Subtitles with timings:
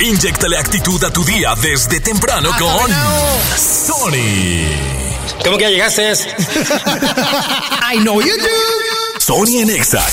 [0.00, 2.90] Inyectale actitud a tu día desde temprano con
[3.56, 4.68] Sony.
[5.44, 6.12] ¿Cómo que ya llegaste?
[7.92, 9.18] I know you do.
[9.18, 10.06] Sony en Exa,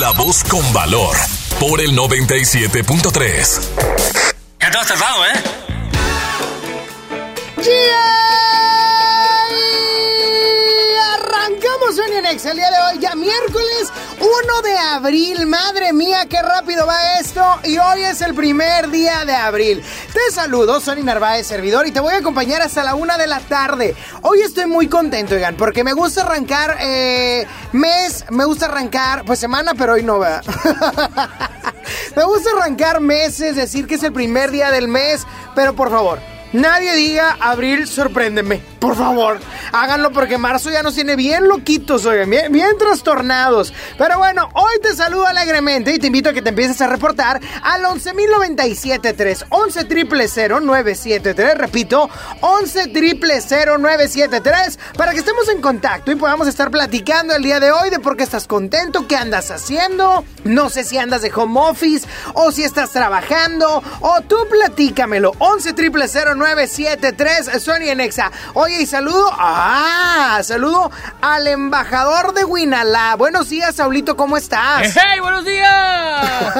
[0.00, 1.14] la voz con valor,
[1.60, 3.60] por el 97.3.
[4.58, 5.42] Ya te has tardado, ¿eh?
[7.58, 8.05] Y
[12.36, 13.90] En el día de hoy, ya miércoles
[14.20, 15.46] 1 de abril.
[15.46, 17.42] Madre mía, qué rápido va esto.
[17.64, 19.82] Y hoy es el primer día de abril.
[20.12, 23.40] Te saludo, Sonny Narváez, servidor, y te voy a acompañar hasta la 1 de la
[23.40, 23.96] tarde.
[24.20, 29.38] Hoy estoy muy contento, oigan, porque me gusta arrancar eh, mes, me gusta arrancar, pues
[29.38, 30.42] semana, pero hoy no va.
[32.16, 36.18] me gusta arrancar meses, decir que es el primer día del mes, pero por favor.
[36.52, 38.75] Nadie diga abril, sorpréndeme.
[38.86, 39.40] Por favor,
[39.72, 43.74] háganlo porque marzo ya nos tiene bien loquitos, oigan, bien, bien trastornados.
[43.98, 47.40] Pero bueno, hoy te saludo alegremente y te invito a que te empieces a reportar
[47.64, 52.08] al 11.097.3, 11 triple 973, repito,
[52.40, 57.72] 11 triple 973, para que estemos en contacto y podamos estar platicando el día de
[57.72, 61.58] hoy de por qué estás contento, qué andas haciendo, no sé si andas de home
[61.58, 68.30] office o si estás trabajando, o tú platícamelo, 11 triple 973, Sony en Exa.
[68.76, 70.90] Oye, y saludo, ah, saludo
[71.22, 73.16] al embajador de Winala.
[73.16, 74.94] Buenos días, Saulito, ¿cómo estás?
[74.94, 76.52] ¡Hey, buenos días!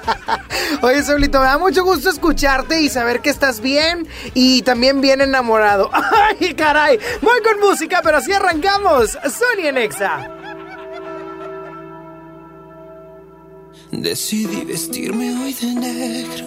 [0.80, 5.20] Oye, Saulito, me da mucho gusto escucharte y saber que estás bien y también bien
[5.20, 5.90] enamorado.
[6.40, 6.98] ¡Ay, caray!
[7.20, 9.10] Voy con música, pero así arrancamos.
[9.10, 10.30] Sony en Exa.
[13.92, 16.46] Decidí vestirme hoy de negro,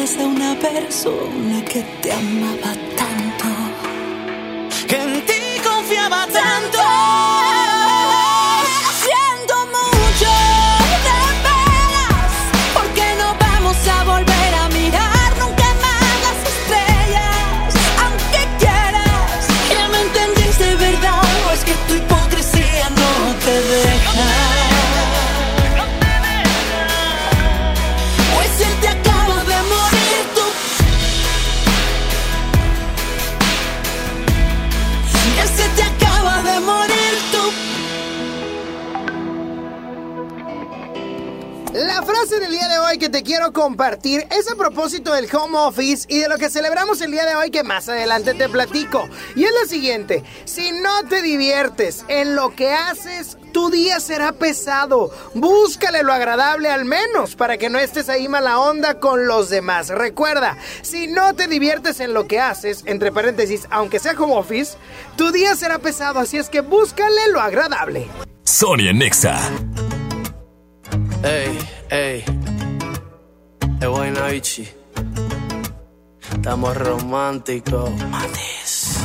[0.00, 2.99] Pierdas a una persona que te amaba.
[43.40, 47.24] Quiero compartir es a propósito del home office y de lo que celebramos el día
[47.24, 49.08] de hoy que más adelante te platico.
[49.34, 54.32] Y es la siguiente, si no te diviertes en lo que haces, tu día será
[54.32, 55.10] pesado.
[55.32, 59.88] Búscale lo agradable al menos para que no estés ahí mala onda con los demás.
[59.88, 64.76] Recuerda, si no te diviertes en lo que haces, entre paréntesis, aunque sea home office,
[65.16, 68.06] tu día será pesado, así es que búscale lo agradable.
[68.44, 69.40] Sonia Nexa.
[71.22, 71.58] Ey,
[71.88, 72.59] ey.
[73.80, 74.68] Es buena, bichi.
[76.32, 77.90] Estamos románticos.
[78.10, 78.98] Matis.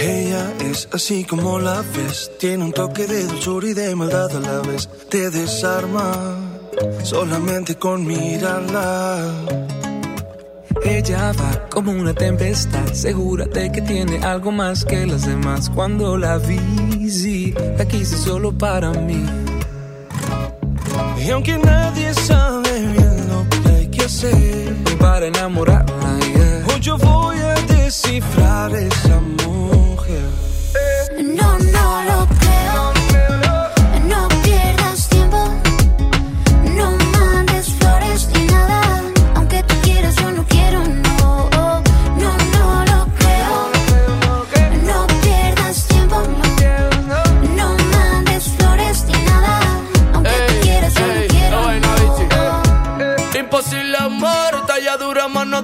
[0.00, 4.40] Ella es así como la ves, tiene un toque de dulzura y de maldad a
[4.40, 4.88] la vez.
[5.10, 6.38] Te desarma
[7.02, 9.34] solamente con mirarla.
[10.84, 15.68] Ella va como una tempestad, segura de que tiene algo más que las demás.
[15.70, 19.26] Cuando la vi, sí, la quise solo para mí.
[21.18, 22.69] Y aunque nadie sabe
[24.10, 26.64] hacer, Y para enamorarla, yeah.
[26.66, 30.24] hoy yo voy a descifrar esa mujer.
[31.22, 32.39] No, no lo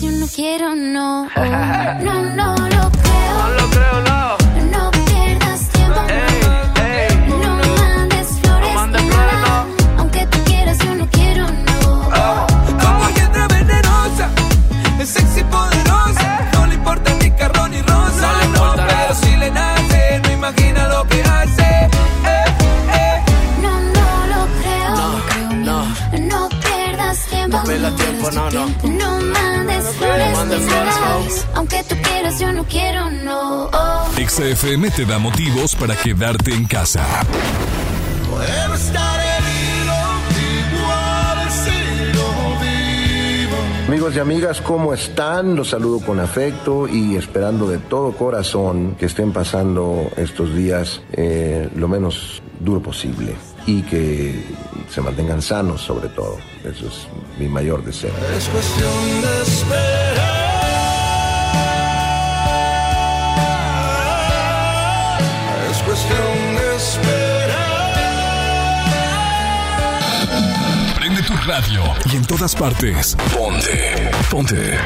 [0.00, 1.28] yo no quiero, no.
[2.00, 2.75] No, no No
[34.56, 37.04] XFM te da motivos para quedarte en casa.
[38.30, 39.94] Puedo estar herido,
[40.72, 43.56] igual sigo vivo.
[43.86, 45.56] Amigos y amigas, ¿cómo están?
[45.56, 51.68] Los saludo con afecto y esperando de todo corazón que estén pasando estos días eh,
[51.74, 53.34] lo menos duro posible
[53.66, 54.42] y que
[54.88, 56.38] se mantengan sanos sobre todo.
[56.64, 57.08] Eso es
[57.38, 58.14] mi mayor deseo.
[58.34, 60.35] Es cuestión de esperar.
[70.96, 73.16] Prende tu radio y en todas partes.
[73.36, 74.10] Ponte.
[74.30, 74.78] Ponte.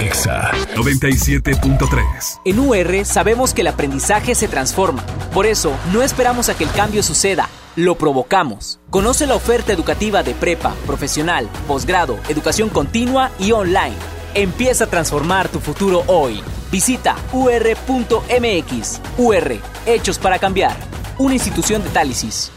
[0.00, 2.40] Exa 97.3.
[2.44, 5.04] En UR sabemos que el aprendizaje se transforma.
[5.32, 8.78] Por eso, no esperamos a que el cambio suceda, lo provocamos.
[8.90, 13.96] Conoce la oferta educativa de prepa, profesional, posgrado, educación continua y online.
[14.34, 16.42] Empieza a transformar tu futuro hoy.
[16.74, 19.00] Visita ur.mx.
[19.16, 20.74] UR, Hechos para Cambiar.
[21.18, 22.50] Una institución de Tálisis.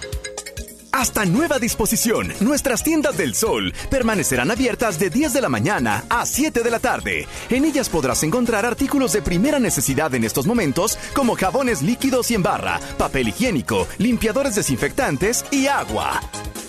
[0.92, 6.26] Hasta nueva disposición, nuestras tiendas del sol permanecerán abiertas de 10 de la mañana a
[6.26, 7.28] 7 de la tarde.
[7.52, 12.34] En ellas podrás encontrar artículos de primera necesidad en estos momentos como jabones líquidos y
[12.34, 16.22] en barra, papel higiénico, limpiadores desinfectantes y agua.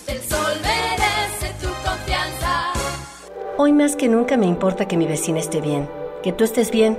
[0.06, 2.74] El sol merece tu confianza.
[3.56, 5.88] Hoy más que nunca me importa que mi vecina esté bien,
[6.22, 6.98] que tú estés bien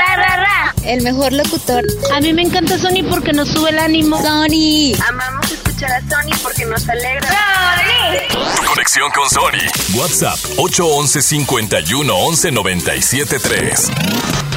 [0.83, 1.85] El mejor locutor.
[2.13, 4.17] A mí me encanta Sony porque nos sube el ánimo.
[4.21, 4.93] Sony.
[5.07, 7.27] Amamos escuchar a Sony porque nos alegra.
[7.29, 8.65] Sony.
[8.67, 9.99] Conexión con Sony.
[9.99, 14.50] WhatsApp 811 51 11 97 3.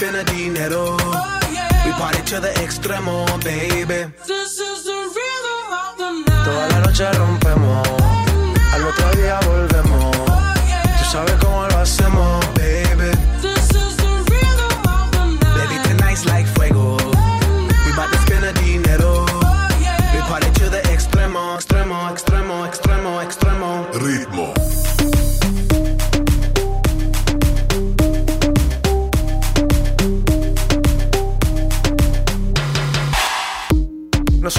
[0.00, 0.96] We bout to spend a dinero.
[1.84, 4.12] We party to the extremo, baby.
[6.44, 7.88] Toda la noche rompemos,
[8.72, 10.16] al otro día volvemos.
[10.98, 11.57] Tú sabes cómo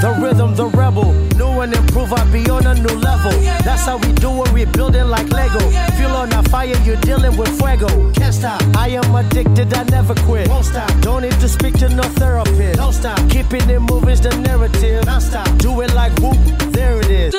[0.00, 1.12] The rhythm, the rebel.
[1.36, 3.32] New and improve, I be on a new level.
[3.64, 5.60] That's how we do it, we building like Lego.
[5.98, 7.88] Feel on a fire, you're dealing with fuego.
[8.12, 10.48] Can't stop, I am addicted, I never quit.
[10.48, 12.78] Won't stop, don't need to speak to no therapist.
[12.78, 15.04] Don't stop, keeping it moving's the narrative.
[15.04, 16.38] Non stop, do it like whoop,
[16.72, 17.34] there it is.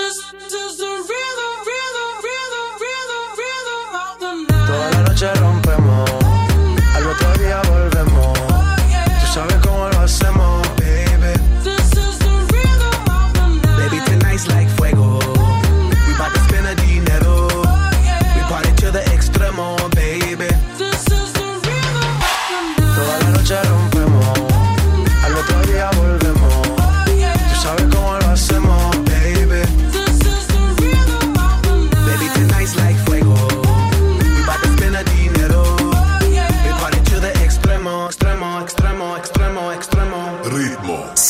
[4.68, 5.51] Toda la noche rompemos,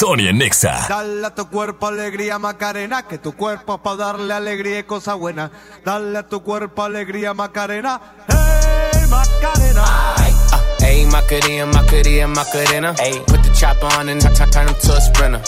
[0.02, 0.88] Sony en Nexa.
[0.90, 5.14] Dale a tu cuerpo alegría Macarena, que tu cuerpo es para darle alegría y cosa
[5.14, 5.52] buena.
[5.86, 10.16] Dale a tu cuerpo alegría Macarena, hey Macarena.
[10.82, 12.96] Ayy, Macarena, Macarena, Macarena.
[12.98, 15.42] Ayy, put the chopper on and I turn him to a sprinter.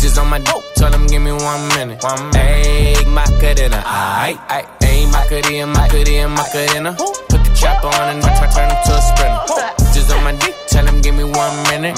[0.00, 2.02] Just on my dope, tell him give me one minute.
[2.02, 3.82] One Ayy, Macarena.
[3.84, 6.96] Ayy, ayy, ayy, Macarena, Macarena, Macarena.
[6.96, 9.77] Put the chopper on and I turn him to a sprinter.
[10.08, 11.94] Just on my dick, tell him give me one minute.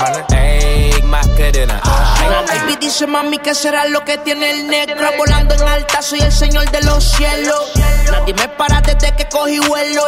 [2.49, 6.33] Baby dice mami que será lo que tiene el negro Volando en alta soy el
[6.33, 7.73] señor de los cielos.
[8.11, 10.02] Nadie me para desde que cogí vuelo.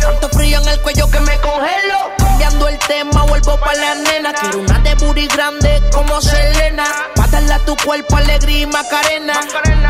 [0.00, 4.60] Tanto en el cuello que me congelo Cambiando el tema vuelvo pa' la nena Quiero
[4.60, 6.84] una de booty grande como Selena
[7.14, 9.40] Pa' a tu cuerpo alegría y macarena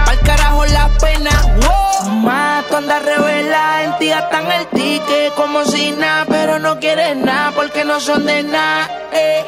[0.04, 1.30] Pa'l carajo la pena
[1.60, 2.10] wow.
[2.10, 7.52] Mato anda revela en ti gastan el ticket como si nada Pero no quieres nada
[7.52, 9.44] porque no son de nada eh.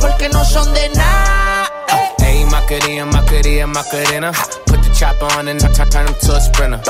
[0.00, 1.72] Porque no son de nada
[2.18, 4.32] Ayy, Macarena, Macarena, Macarena.
[4.66, 6.80] Put the chopper on and I turn him to a sprinter.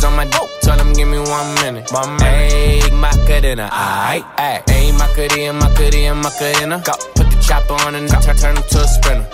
[0.00, 1.92] Just on my dope, tell him give me one minute.
[1.92, 2.22] Minute.
[2.22, 3.68] Ayy, Macarena.
[3.68, 4.64] Aight, ayy.
[4.64, 6.82] Ayy, Macarena, Macarena, Macarena.
[6.82, 6.92] Go.
[7.16, 9.28] Put the chopper on and I turn him to a sprinter.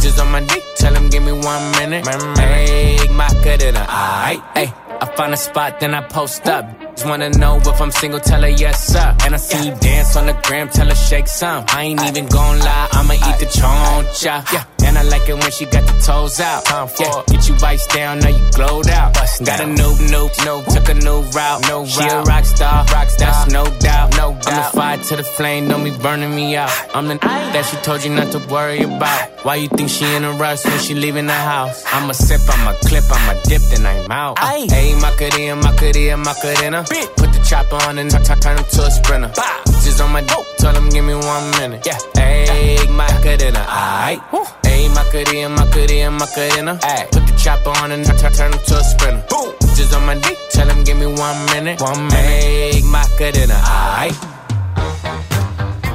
[0.00, 2.04] Just on my dick, tell him give me one minute.
[2.04, 3.84] Ayy, Macarena.
[3.88, 4.72] Aight, ayy.
[5.00, 6.70] I find a spot, then I post up.
[6.94, 9.16] Just wanna know if I'm single, tell her yes, sir.
[9.24, 11.64] And I see you dance on the gram, tell her shake some.
[11.66, 14.52] I ain't even gon' lie, I'ma eat the choncha.
[14.52, 14.71] Yeah.
[14.92, 16.68] And I like it when she got the toes out.
[17.00, 17.22] Yeah.
[17.26, 19.14] Get you vice down, now you glowed out.
[19.14, 21.62] Got a new, new, new, took a new route.
[21.66, 24.10] No she a rock star, rock star, that's no doubt.
[24.18, 24.48] No doubt.
[24.48, 26.68] I'm the fire to the flame, don't be burning me out.
[26.94, 29.30] I'm the that she told you not to worry about.
[29.46, 31.82] Why you think she in a rush when she leaving the house?
[31.86, 34.36] I'ma sip, I'ma clip, I'ma dip, then I'm out.
[34.36, 36.84] Ayy, Macarena, Macarena, Macarena.
[37.16, 39.32] Put the chopper on and I turn him to a sprinter.
[39.84, 41.86] Just on my dope, tell him give me one minute.
[41.86, 44.20] Yeah, ayy, Macarena, aight.
[44.82, 46.78] Ayy, Macarena, Macarena, Macarena.
[46.82, 49.24] Ayy, put the chopper on and I turn him to a sprinter.
[49.76, 51.80] Just on my dick, tell him give me one minute.
[51.80, 54.31] One minute, ayy, Macarena, aight.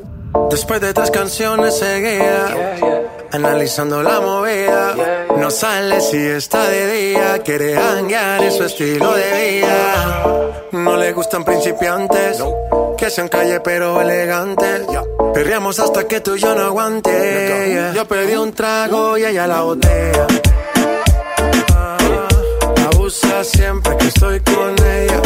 [0.50, 2.54] Después de tres canciones seguía
[3.32, 4.94] analizando la movida.
[5.36, 10.62] No sale si está de día, quiere hanguear en su estilo de vida.
[10.72, 12.42] No le gustan principiantes,
[12.96, 14.86] que sean calle pero elegantes.
[15.34, 17.92] Perreamos hasta que tú y yo no aguante.
[17.94, 20.26] Yo pedí un trago y ella la botella.
[21.74, 21.98] Ah,
[22.92, 25.22] abusa siempre que estoy con ella.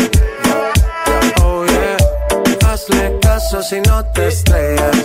[1.42, 1.96] Oh yeah,
[2.72, 4.96] hazle si no te estrellas.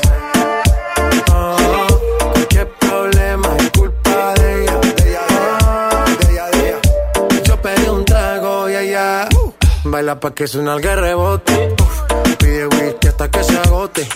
[1.33, 1.57] Oh,
[2.31, 4.79] cualquier problema es culpa de ella.
[7.89, 11.75] Un trago y ella uh, baila pa' que suena el rebote.
[12.39, 14.07] Pide whisky hasta que se agote.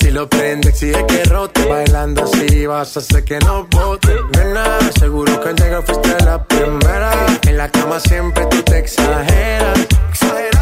[0.00, 1.66] Si lo prende, exige que rote.
[1.66, 4.16] Bailando así vas a hacer que no bote.
[4.36, 7.12] Nena, seguro que al llegar fuiste la primera.
[7.46, 9.80] En la cama siempre tú te exageras.
[10.10, 10.53] Exagera.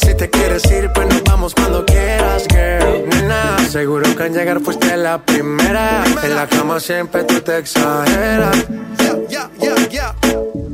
[0.00, 3.08] Si te quieres ir, pues nos vamos cuando quieras, girl.
[3.08, 6.04] Nena, seguro que al llegar fuiste la primera.
[6.22, 8.56] En la cama siempre tú te exageras.
[8.98, 10.71] Yeah, yeah, yeah, yeah.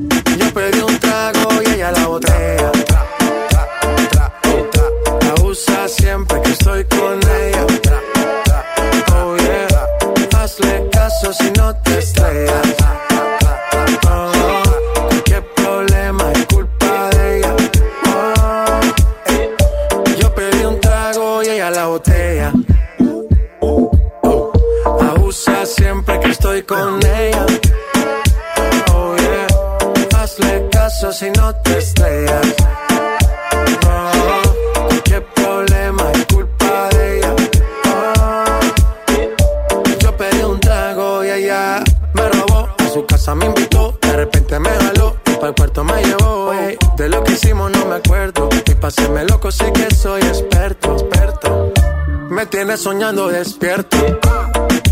[53.09, 53.97] Soñando despierto,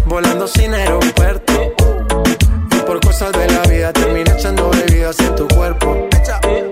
[0.06, 1.52] volando sin aeropuerto.
[2.72, 6.08] Y por cosas de la vida terminé echando bebidas en tu cuerpo.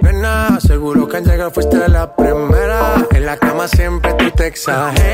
[0.01, 3.07] Nena, seguro que al llegar fuiste la primera.
[3.11, 5.14] En la cama siempre tú te exageras.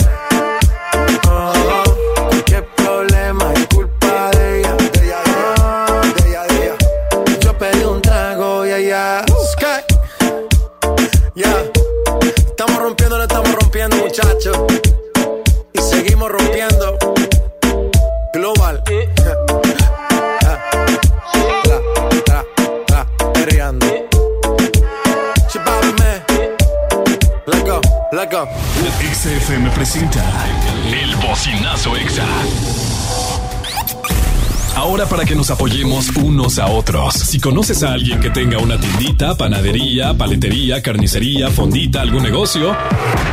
[37.31, 42.75] Si conoces a alguien que tenga una tiendita, panadería, paletería, carnicería, fondita, algún negocio,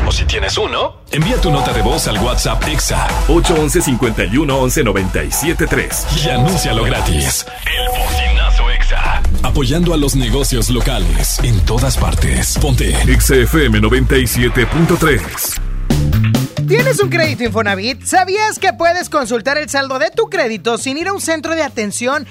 [0.07, 4.85] o si tienes uno, envía tu nota de voz al WhatsApp Exa 811 51 11
[4.85, 6.07] 97 3.
[6.25, 7.45] y anúncialo gratis.
[7.67, 9.21] El Bocinazo Exa.
[9.43, 12.57] Apoyando a los negocios locales en todas partes.
[12.61, 15.59] Ponte XFM 97.3.
[16.69, 18.05] ¿Tienes un crédito Infonavit?
[18.05, 21.63] ¿Sabías que puedes consultar el saldo de tu crédito sin ir a un centro de
[21.63, 22.27] atención?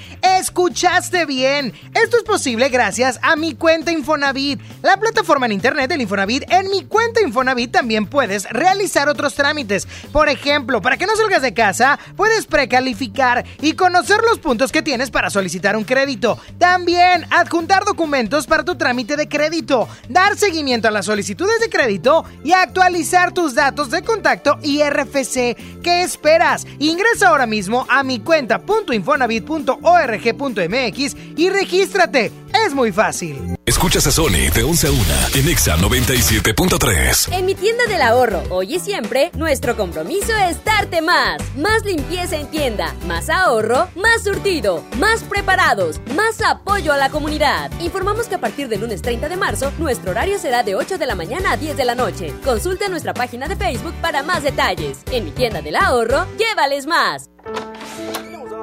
[0.47, 1.73] Escuchaste bien.
[1.93, 4.61] Esto es posible gracias a mi cuenta Infonavit.
[4.83, 6.43] La plataforma en internet del Infonavit.
[6.49, 9.87] En mi cuenta Infonavit también puedes realizar otros trámites.
[10.11, 14.83] Por ejemplo, para que no salgas de casa, puedes precalificar y conocer los puntos que
[14.83, 16.37] tienes para solicitar un crédito.
[16.59, 22.25] También adjuntar documentos para tu trámite de crédito, dar seguimiento a las solicitudes de crédito
[22.43, 25.57] y actualizar tus datos de contacto y RFC.
[25.81, 26.67] ¿Qué esperas?
[26.79, 32.31] Ingresa ahora mismo a mi cuenta.infonavit.org.mx y regístrate.
[32.65, 33.55] Es muy fácil.
[33.65, 35.01] Escuchas a Sony 11 a 1
[35.35, 37.31] en Exa 97.3.
[37.31, 41.37] En mi tienda del ahorro, hoy y siempre, nuestro compromiso es darte más.
[41.55, 47.71] Más limpieza en tienda, más ahorro, más surtido, más preparados, más apoyo a la comunidad.
[47.79, 51.05] Informamos que a partir del lunes 30 de marzo, nuestro horario será de 8 de
[51.05, 52.33] la mañana a 10 de la noche.
[52.43, 54.97] Consulta nuestra página de Facebook para más detalles.
[55.13, 57.29] En mi tienda del ahorro, llévales más.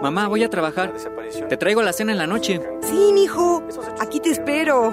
[0.03, 0.93] Mamá, voy a trabajar.
[1.49, 2.61] Te traigo la cena en la noche.
[2.83, 3.62] Sí, mijo.
[3.99, 4.93] Aquí te espero.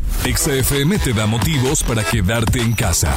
[0.23, 3.11] XFM te da motivos para quedarte en casa.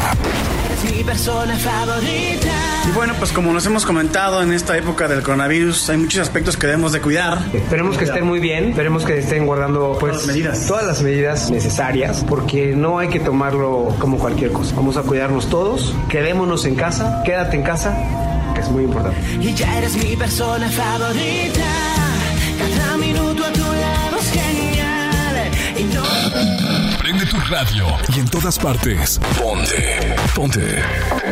[0.84, 2.50] mi persona favorita.
[2.88, 6.56] Y bueno, pues como nos hemos comentado en esta época del coronavirus, hay muchos aspectos
[6.56, 7.38] que debemos de cuidar.
[7.52, 10.66] Esperemos que estén muy bien, esperemos que estén guardando pues Todas las medidas.
[10.66, 14.74] todas las medidas necesarias, porque no hay que tomarlo como cualquier cosa.
[14.74, 17.94] Vamos a cuidarnos todos, quedémonos en casa, quédate en casa,
[18.54, 19.18] que es muy importante.
[19.40, 21.64] Y ya eres mi persona favorita.
[22.58, 25.50] Cada minuto a tu lado es genial.
[25.78, 26.63] Y no.
[27.14, 29.20] Prende tu radio y en todas partes.
[29.40, 30.16] Ponte.
[30.35, 30.83] Ponte.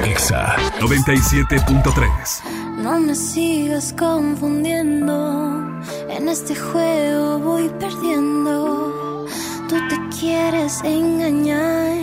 [0.04, 2.76] Exa 97.3.
[2.76, 5.82] No me sigas confundiendo.
[6.08, 9.26] En este juego voy perdiendo.
[9.68, 11.96] Tú te quieres engañar.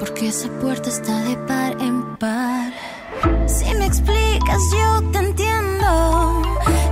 [0.00, 2.72] Porque esa puerta está de par en par.
[3.46, 6.42] Si me explicas, yo te entiendo.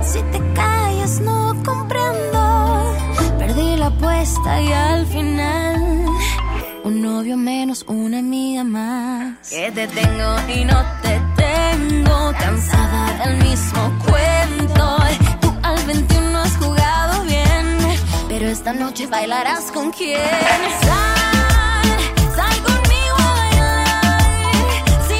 [0.01, 2.93] Si te callas, no comprendo.
[3.37, 5.68] Perdí la apuesta y al final
[6.89, 9.47] Un novio menos, una amiga más.
[9.47, 12.33] Que te tengo y no te tengo.
[12.33, 14.97] Cansada del mismo cuento.
[15.39, 17.77] Tú al 21 has jugado bien.
[18.27, 20.17] Pero esta noche bailarás con quién.
[20.81, 21.89] Sal,
[22.35, 24.39] sal conmigo a bailar.
[25.07, 25.19] Si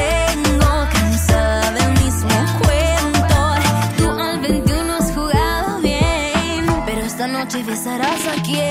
[7.81, 8.69] noche besarás a quien.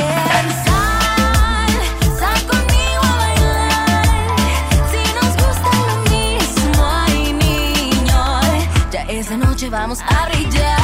[0.65, 1.71] Sal,
[2.19, 4.67] sal conmigo a bailar.
[4.91, 8.41] Si nos gusta lo mismo, ay niño,
[8.91, 10.80] ya esa noche vamos a brillar.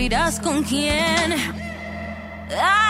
[0.00, 1.34] Abrirás con quién.
[2.50, 2.89] Ay,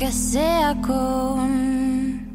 [0.00, 2.28] aunque sea con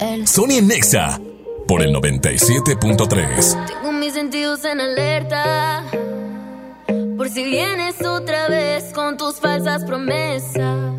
[0.00, 1.20] el Sony Nexa
[1.66, 3.66] por el 97.3.
[3.66, 5.82] Tengo mis sentidos en alerta.
[7.16, 10.94] Por si vienes otra vez con tus falsas promesas.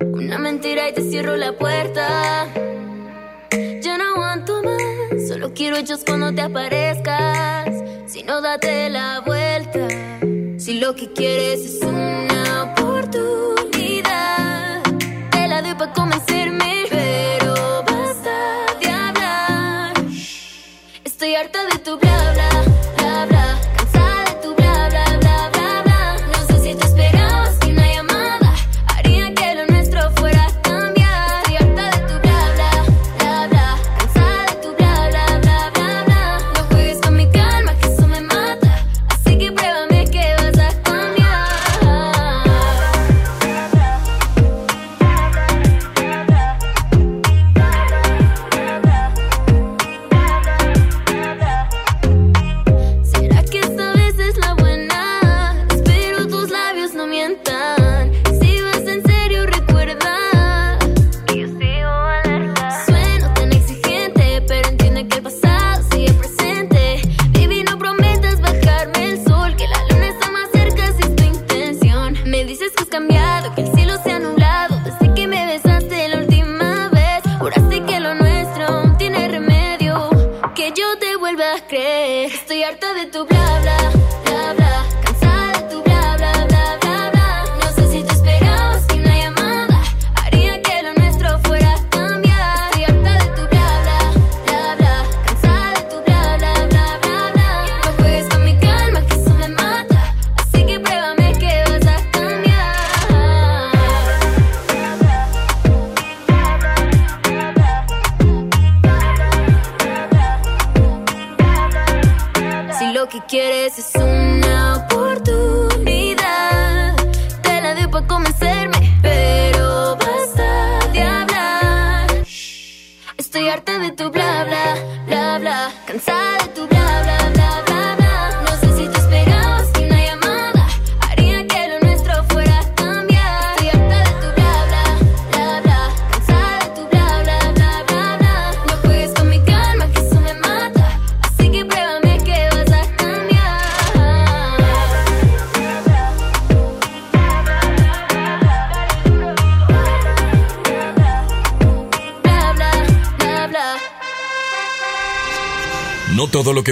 [0.00, 2.46] Una mentira y te cierro la puerta.
[3.82, 5.28] Ya no aguanto más.
[5.28, 7.68] Solo quiero hechos cuando te aparezcas.
[8.06, 9.88] Si no, date la vuelta.
[10.72, 13.52] Si lo que quieres es una oportunidad,
[15.30, 16.91] te la doy para convencerme.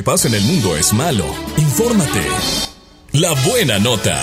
[0.01, 1.27] Que pasa en el mundo es malo.
[1.59, 2.23] Infórmate.
[3.13, 4.19] La buena nota.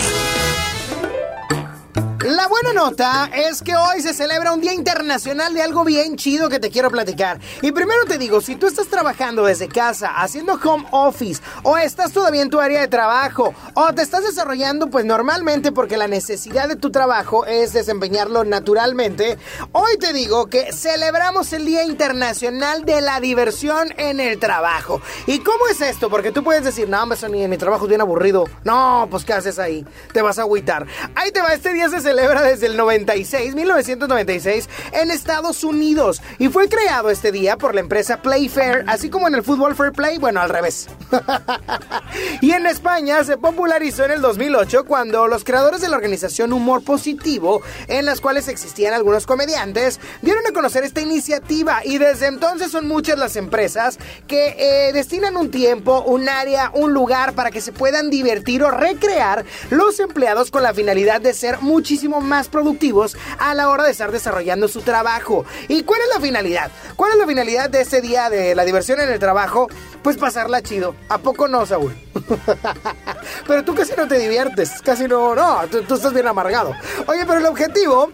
[2.28, 6.50] La buena nota es que hoy se celebra un Día Internacional de algo bien chido
[6.50, 7.40] que te quiero platicar.
[7.62, 12.12] Y primero te digo, si tú estás trabajando desde casa, haciendo home office, o estás
[12.12, 16.68] todavía en tu área de trabajo, o te estás desarrollando pues normalmente porque la necesidad
[16.68, 19.38] de tu trabajo es desempeñarlo naturalmente,
[19.72, 25.02] hoy te digo que celebramos el Día Internacional de la Diversión en el Trabajo.
[25.28, 26.10] ¿Y cómo es esto?
[26.10, 28.50] Porque tú puedes decir, no, hombre, en mi trabajo es bien aburrido.
[28.66, 29.86] No, pues ¿qué haces ahí?
[30.12, 30.86] Te vas a agüitar.
[31.16, 36.23] Ahí te va, este día se celebra celebra desde el 96, 1996, en Estados Unidos.
[36.39, 39.91] Y fue creado este día por la empresa Playfair, así como en el fútbol Fair
[39.91, 40.88] Play, bueno, al revés.
[42.41, 46.84] y en España se popularizó en el 2008 cuando los creadores de la organización Humor
[46.84, 51.82] Positivo, en las cuales existían algunos comediantes, dieron a conocer esta iniciativa.
[51.86, 56.93] Y desde entonces son muchas las empresas que eh, destinan un tiempo, un área, un
[56.93, 61.62] lugar para que se puedan divertir o recrear los empleados con la finalidad de ser
[61.62, 65.46] muchísimo más productivos a la hora de estar desarrollando su trabajo.
[65.67, 66.72] ¿Y cuál es la finalidad?
[66.96, 69.67] ¿Cuál es la finalidad de este día de la diversión en el trabajo?
[70.02, 70.96] Pues pasarla chido.
[71.10, 71.96] ¿A poco no, Saúl?
[73.48, 76.74] pero tú casi no te diviertes, casi no, no, tú, tú estás bien amargado.
[77.08, 78.10] Oye, pero el objetivo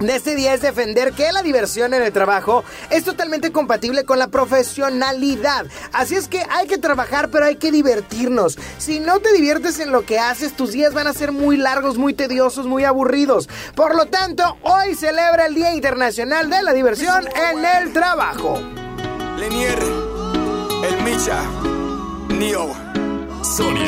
[0.00, 4.18] de este día es defender que la diversión en el trabajo es totalmente compatible con
[4.18, 5.66] la profesionalidad.
[5.92, 8.58] Así es que hay que trabajar, pero hay que divertirnos.
[8.78, 11.96] Si no te diviertes en lo que haces, tus días van a ser muy largos,
[11.96, 13.48] muy tediosos, muy aburridos.
[13.74, 18.60] Por lo tanto, hoy celebra el Día Internacional de la Diversión en el Trabajo.
[19.38, 19.78] Lenier,
[20.84, 21.42] El Micha,
[22.28, 22.74] Neo,
[23.42, 23.86] Sony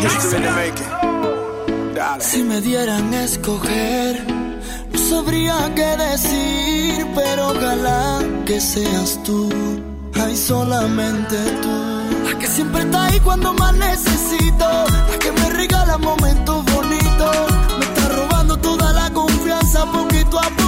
[2.21, 4.38] Si me dieran a escoger
[4.93, 9.49] no sabría qué decir, pero ojalá que seas tú.
[10.21, 12.29] Hay solamente tú.
[12.29, 14.67] La que siempre está ahí cuando más necesito.
[15.11, 17.37] La que me regala momentos bonitos.
[17.79, 20.68] Me está robando toda la confianza poquito a poquito.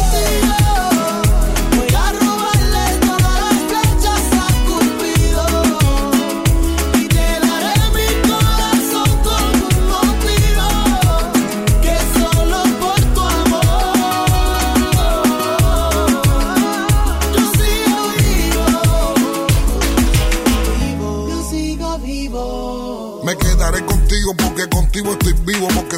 [24.35, 25.97] Porque contigo estoy vivo, porque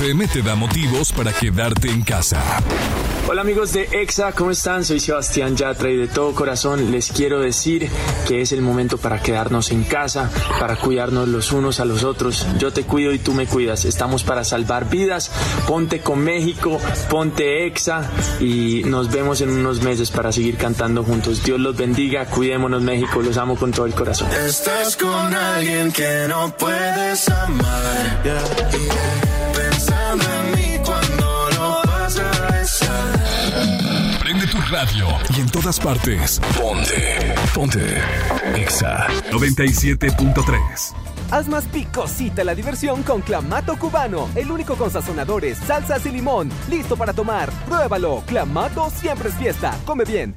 [0.00, 2.42] FM te da motivos para quedarte en casa.
[3.28, 4.82] Hola amigos de EXA, ¿cómo están?
[4.82, 7.86] Soy Sebastián Yatra y de todo corazón les quiero decir
[8.26, 12.46] que es el momento para quedarnos en casa, para cuidarnos los unos a los otros.
[12.58, 13.84] Yo te cuido y tú me cuidas.
[13.84, 15.30] Estamos para salvar vidas.
[15.68, 16.80] Ponte con México,
[17.10, 21.44] ponte EXA y nos vemos en unos meses para seguir cantando juntos.
[21.44, 24.30] Dios los bendiga, cuidémonos México, los amo con todo el corazón.
[24.32, 28.22] Estás con alguien que no puedes amar.
[34.70, 36.40] Radio y en todas partes.
[36.56, 37.34] Ponte.
[37.52, 38.00] Ponte.
[38.54, 40.94] Exa 97.3.
[41.30, 46.50] Haz más picosita la diversión con Clamato Cubano, el único con sazonadores, salsas y limón.
[46.68, 47.50] Listo para tomar.
[47.66, 48.22] Pruébalo.
[48.26, 49.76] Clamato siempre es fiesta.
[49.84, 50.36] Come bien.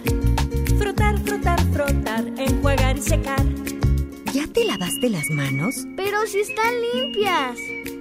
[0.77, 2.25] Frotar, frotar, frotar.
[2.37, 3.45] Enjuagar y secar.
[4.33, 5.73] ¿Ya te lavaste las manos?
[5.95, 7.57] Pero si están limpias.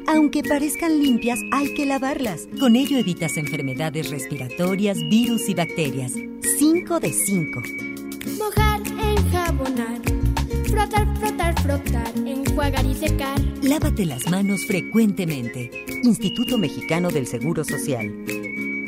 [0.09, 2.49] Aunque parezcan limpias, hay que lavarlas.
[2.61, 6.13] Con ello evitas enfermedades respiratorias, virus y bacterias.
[6.59, 7.63] 5 de 5.
[8.39, 10.01] Mojar, enjabonar.
[10.65, 12.13] Frotar, frotar, frotar.
[12.25, 13.41] Enjuagar y secar.
[13.63, 15.71] Lávate las manos frecuentemente.
[16.05, 18.13] Instituto Mexicano del Seguro Social.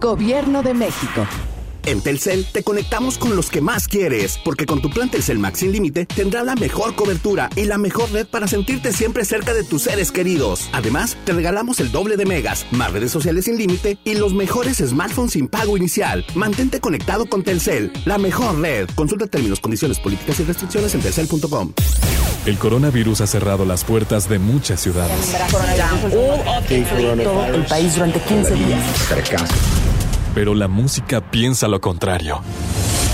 [0.00, 1.26] Gobierno de México.
[1.86, 5.58] En Telcel te conectamos con los que más quieres, porque con tu plan Telcel Max
[5.58, 9.64] sin límite tendrás la mejor cobertura y la mejor red para sentirte siempre cerca de
[9.64, 10.70] tus seres queridos.
[10.72, 14.78] Además, te regalamos el doble de megas, más redes sociales sin límite y los mejores
[14.78, 16.24] smartphones sin pago inicial.
[16.34, 18.88] Mantente conectado con Telcel, la mejor red.
[18.94, 21.72] Consulta términos, condiciones, políticas y restricciones en telcel.com.
[22.46, 25.34] El coronavirus ha cerrado las puertas de muchas ciudades.
[27.54, 28.82] el país durante 15 días.
[30.34, 32.40] Pero la música piensa lo contrario.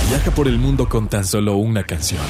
[0.09, 2.23] Viaja por el mundo con tan solo una canción.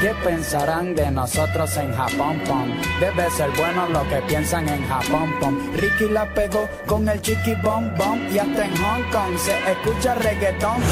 [0.00, 2.68] ¿Qué pensarán de nosotros en Japón, pom?
[3.00, 5.56] Debe ser bueno lo que piensan en Japón, pom.
[5.74, 10.14] Ricky la pegó con el chiqui bom bom y hasta en Hong Kong se escucha
[10.14, 10.82] reggaetón.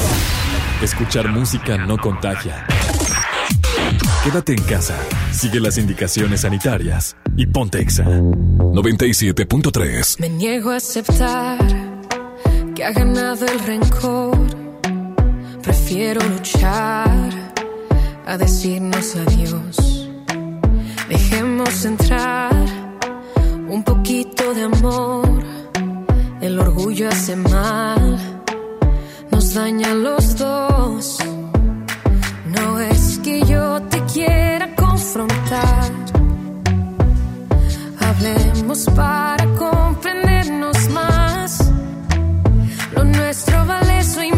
[0.83, 2.67] Escuchar música no contagia.
[4.23, 4.97] Quédate en casa,
[5.33, 10.21] sigue las indicaciones sanitarias y ponte exa 97.3.
[10.21, 11.59] Me niego a aceptar
[12.75, 14.39] que ha ganado el rencor.
[15.63, 17.31] Prefiero luchar
[18.27, 20.09] a decirnos adiós.
[21.09, 22.55] Dejemos entrar
[23.69, 25.45] un poquito de amor.
[26.41, 28.19] El orgullo hace mal,
[29.31, 31.19] nos daña a los dos.
[32.47, 33.74] No es que yo
[34.15, 35.91] quiera confrontar.
[37.99, 41.73] Hablemos para comprendernos más.
[42.95, 44.31] Lo nuestro vale eso y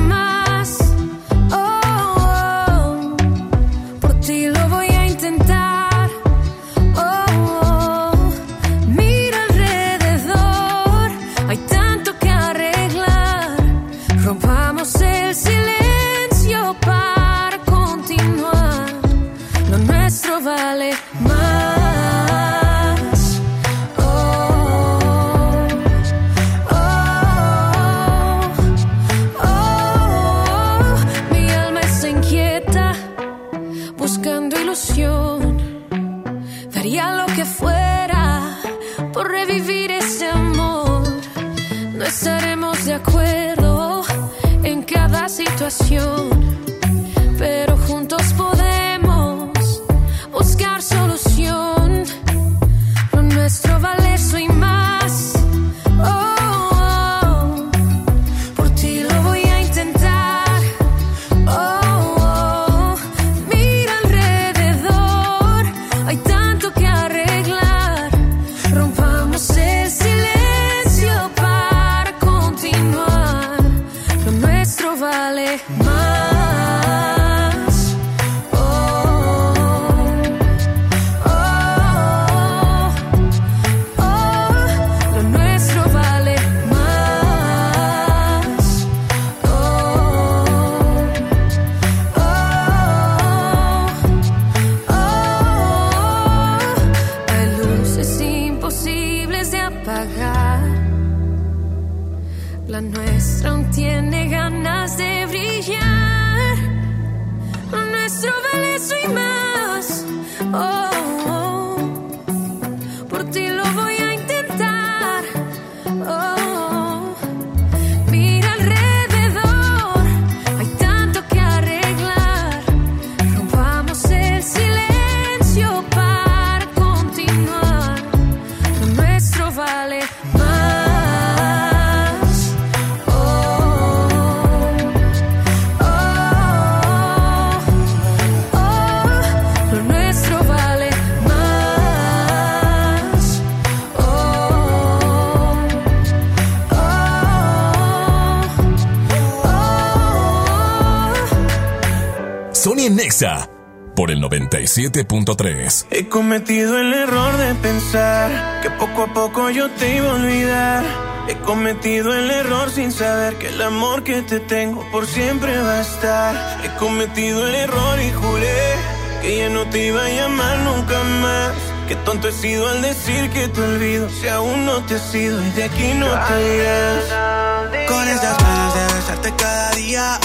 [153.16, 153.48] Exa
[153.94, 155.86] por el 97.3.
[155.90, 160.84] He cometido el error de pensar que poco a poco yo te iba a olvidar.
[161.26, 165.78] He cometido el error sin saber que el amor que te tengo por siempre va
[165.78, 166.60] a estar.
[166.62, 168.74] He cometido el error y juré
[169.22, 171.52] que ya no te iba a llamar nunca más.
[171.88, 175.42] Que tonto he sido al decir que te olvido si aún no te has ido
[175.42, 177.88] y de aquí no te irás.
[177.88, 180.20] Con esas ganas de besarte cada día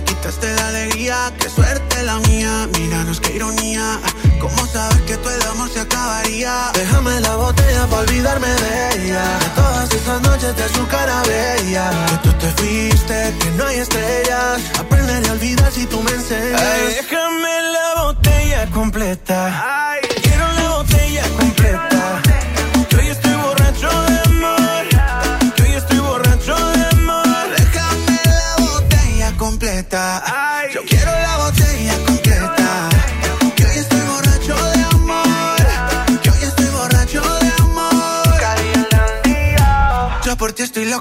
[0.00, 2.68] quitaste la alegría, qué suerte la mía.
[2.78, 3.98] Míranos qué ironía,
[4.40, 6.70] cómo sabes que todo el amor se acabaría.
[6.74, 9.38] Déjame la botella para olvidarme de ella.
[9.38, 11.90] De todas esas noches de su cara bella.
[12.10, 14.62] Que tú te fuiste, que no hay estrellas.
[14.78, 16.62] Aprenderé a olvidar si tú me enseñas.
[16.96, 19.87] Déjame la botella completa ah.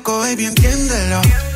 [0.08, 1.47] loco, entiéndelo.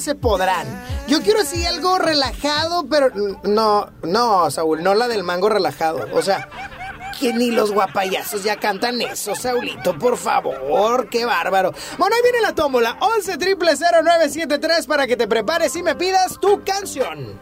[0.00, 0.66] se podrán.
[1.06, 3.10] Yo quiero así algo relajado, pero
[3.44, 6.06] no, no, Saúl, no la del mango relajado.
[6.12, 6.48] O sea,
[7.18, 11.72] que ni los guapayazos ya cantan eso, Saulito, por favor, qué bárbaro.
[11.98, 16.62] Bueno, ahí viene la tómbola, 11 0973 para que te prepares y me pidas tu
[16.64, 17.38] canción.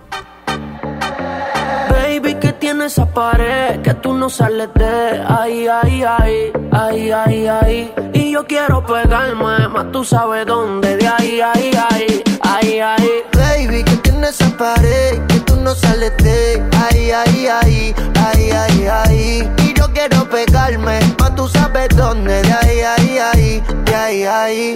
[1.90, 3.82] Baby, ¿qué tiene esa pared?
[3.82, 7.92] Que tú no sales de ay ay ay ahí, ahí, ahí.
[8.12, 13.22] Y yo quiero pegarme, más tú sabes dónde, de ahí, ahí, ahí, ahí, ahí.
[13.32, 18.86] Baby, que tiene esa pared que tú no sales de ahí, ahí, ahí, ahí, ahí,
[18.86, 19.52] ahí.
[19.58, 24.74] Y yo quiero pegarme, más tú sabes dónde, de ahí, ahí, ahí, de ahí, ahí.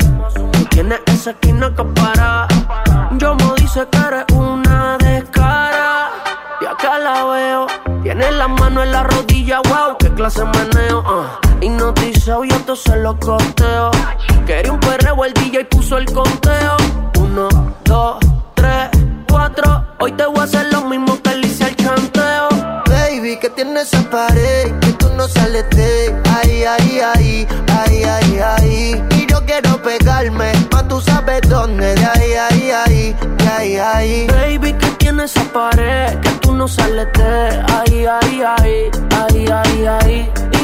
[0.53, 2.47] Tú tienes esa esquina que para.
[3.19, 6.11] Yo me dice que eres una descara.
[6.61, 7.67] Y acá la veo.
[8.03, 11.01] Tiene la mano en la rodilla, wow, qué clase de meneo.
[11.01, 11.40] Uh.
[11.61, 13.91] Hipnotizado y esto se lo costeo.
[14.47, 16.77] Quería un perreo, el DJ puso el conteo.
[17.19, 17.49] Uno,
[17.85, 18.19] dos,
[18.55, 18.89] tres,
[19.29, 19.85] cuatro.
[19.99, 22.49] Hoy te voy a hacer lo mismo que le hice al chanteo.
[22.87, 27.47] Baby, que tiene esa pared que tú no sales de ahí, ahí, ahí,
[27.77, 29.05] ahí, ahí, ahí.
[29.17, 34.27] Y yo quiero pegarme, más tú sabes dónde, de ahí, ahí, ahí, de ahí, ahí.
[34.29, 39.87] Baby, que tiene esa pared que tú no sales de ahí, ahí, ahí, ahí, ahí,
[39.87, 40.60] ahí.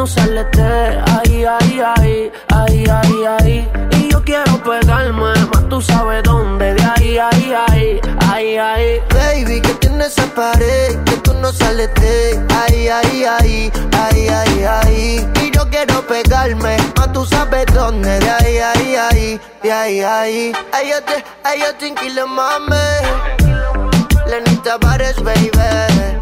[0.00, 3.68] no sales de ahí, ahí, ahí, ahí, ahí, ahí.
[3.98, 9.00] Y yo quiero pegarme, más tú sabes dónde, de ahí, ahí, ahí, ahí, ahí.
[9.12, 14.64] Baby, que tiene esa pared que tú no sales de ahí, ahí, ahí, ahí, ahí,
[14.64, 15.28] ahí.
[15.42, 20.52] Y yo quiero pegarme, más tú sabes dónde, de ahí, ahí, de ahí, ahí.
[20.72, 22.74] Ay, yo te, ay, yo te inquilo, mami.
[24.26, 26.19] Lenita Bares, baby.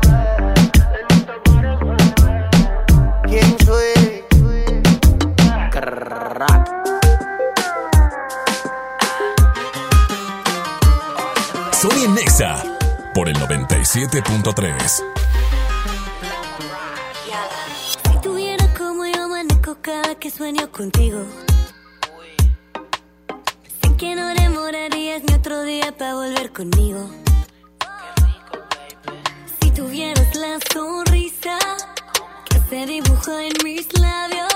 [11.91, 12.62] En Nexa
[13.14, 15.03] por el 97.3.
[18.03, 21.24] Si tuviera como yo amanezco cada que sueño contigo.
[23.82, 27.11] Sé que no demorarías ni otro día para volver conmigo.
[29.61, 31.59] Si tuvieras la sonrisa
[32.49, 34.47] que se dibuja en mis labios,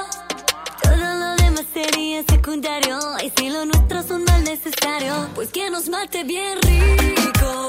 [1.72, 2.98] sería secundario.
[3.24, 7.68] Y si lo nuestro es un mal necesario, pues que nos mate bien rico,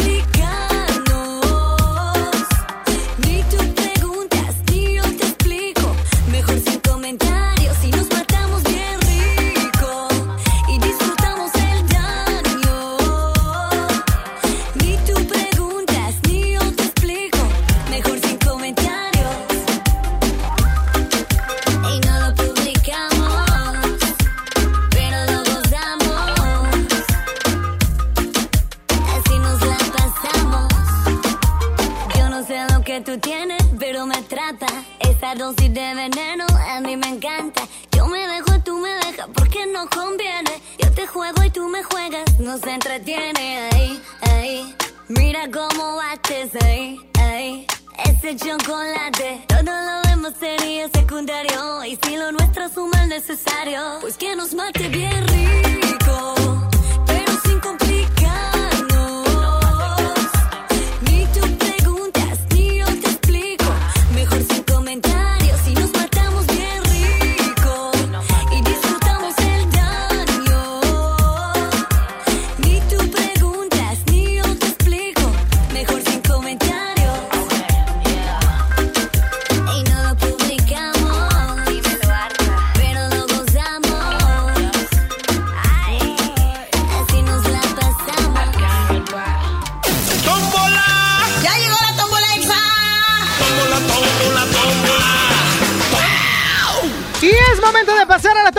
[35.21, 37.61] Esa dosis de veneno a mí me encanta.
[37.91, 40.59] Yo me dejo, tú me dejas, porque no conviene.
[40.79, 43.69] Yo te juego y tú me juegas, nos entretiene.
[43.71, 44.01] Ahí,
[44.31, 44.75] ahí,
[45.09, 47.67] mira cómo bates ahí, ahí.
[48.03, 51.85] Ese chocolate, todo lo demás sería secundario.
[51.85, 56.33] Y si lo nuestro es un mal necesario, pues que nos mate bien rico,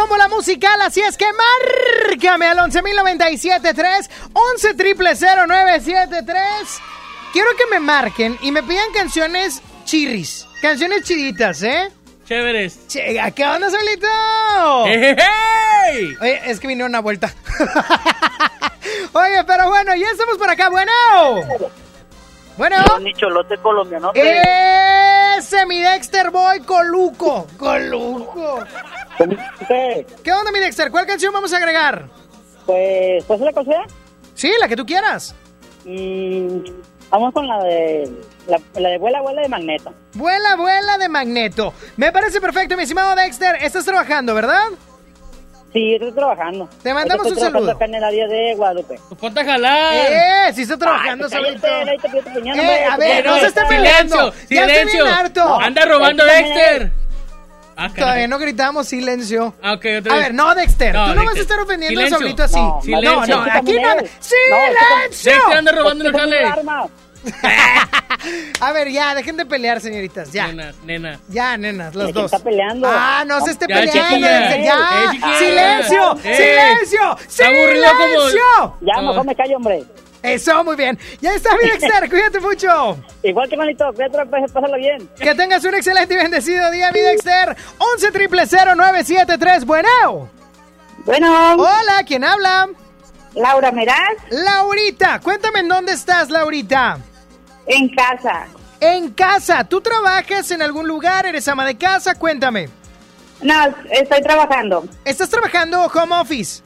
[0.03, 6.45] tómbola musical, así es que márcame al 11.097.3, 11 triple 0973.
[7.33, 11.89] Quiero que me marquen y me pidan canciones chirris, canciones chiditas, ¿eh?
[12.25, 12.89] Chéveres.
[12.89, 14.09] Che, ¿Qué onda, Solito?
[14.87, 16.17] ¡Hey, hey!
[16.21, 17.33] Oye, es que vinieron una vuelta.
[19.13, 20.69] Oye, pero bueno, ya estamos por acá.
[20.69, 20.93] Bueno.
[22.57, 22.77] Bueno.
[23.01, 24.11] Ni cholote colombiano.
[25.43, 27.49] Ese, mi Dexter Boy Coluco.
[27.59, 28.61] Coluco.
[30.22, 30.88] ¿Qué onda, mi Dexter?
[30.93, 32.09] ¿Cuál canción vamos a agregar?
[32.64, 33.72] Pues, ¿pues la cosa?
[34.34, 35.34] Sí, la que tú quieras.
[35.84, 36.59] Mm,
[37.11, 38.09] vamos con la de
[38.47, 39.93] la, la de vuela, vuela de magneto.
[40.14, 41.74] Vuela, vuela de magneto.
[41.97, 43.57] Me parece perfecto, mi estimado Dexter.
[43.64, 44.62] Estás trabajando, ¿verdad?
[45.73, 46.68] Sí, estoy trabajando.
[46.83, 47.73] Te mandamos Estoy un trabajando saludo.
[47.77, 49.01] acá en el área de Guadalupe.
[49.18, 49.95] Ponte a jalar.
[49.95, 50.53] ¡Eh!
[50.55, 51.62] Sí está trabajando, Ay, Solito.
[51.62, 54.16] cállate, ahí te pido tu opinión, Eh, a ver, no se está Silencio, peleando.
[54.16, 55.05] Ya estoy silencio.
[55.05, 55.61] bien harto.
[55.61, 56.93] Anda robando Dexter.
[57.75, 57.89] Ah.
[57.97, 59.55] Todavía no gritamos silencio.
[59.62, 60.95] Ah, ok, otra A ver, no, Dexter.
[60.95, 62.16] No, tú no vas a estar ofendiendo Silencio.
[62.16, 62.61] a Solito así.
[62.61, 63.37] No, silencio.
[63.37, 64.01] no, aquí También nada.
[64.03, 64.11] él.
[64.20, 65.33] ¡Silencio!
[65.33, 66.53] Dexter anda robando en el jale.
[68.61, 70.33] A ver, ya, dejen de pelear, señoritas.
[70.33, 70.47] Ya.
[70.49, 71.18] Nenas, nena.
[71.29, 72.33] Ya, nenas, los ¿Quién dos.
[72.33, 72.89] está peleando?
[72.91, 74.09] Ah, no se esté Ya, peleando.
[74.09, 74.57] chiquilla.
[74.59, 74.75] Ya.
[74.77, 75.39] Ah, Eh, chiquilla.
[75.39, 76.16] ¡Silencio!
[76.25, 76.37] Eh.
[76.37, 77.01] ¡Silencio!
[77.47, 78.77] Aburrido como- ¡Silencio!
[78.81, 79.09] Ya, No.
[79.09, 79.85] mejor me callo, hombre.
[80.23, 80.97] Eso, muy bien.
[81.20, 82.09] Ya está, mi Dexter.
[82.09, 82.97] Cuídate mucho.
[83.25, 85.09] Igual que manito, cuídate, pásalo bien.
[85.18, 87.57] Que tengas un excelente y bendecido día, mi Dexter.
[87.79, 89.64] 11 triple 0973.
[89.64, 90.31] Bueno.
[91.05, 91.55] Bueno.
[91.55, 92.68] Hola, ¿quién habla?
[93.35, 93.97] Laura Meraz.
[94.31, 96.99] Laurita, cuéntame en dónde estás, Laurita.
[97.67, 98.47] En casa.
[98.81, 99.65] En casa.
[99.65, 101.27] ¿Tú trabajas en algún lugar?
[101.27, 102.15] ¿Eres ama de casa?
[102.15, 102.69] Cuéntame.
[103.41, 103.55] No,
[103.91, 104.85] estoy trabajando.
[105.05, 106.63] ¿Estás trabajando home office?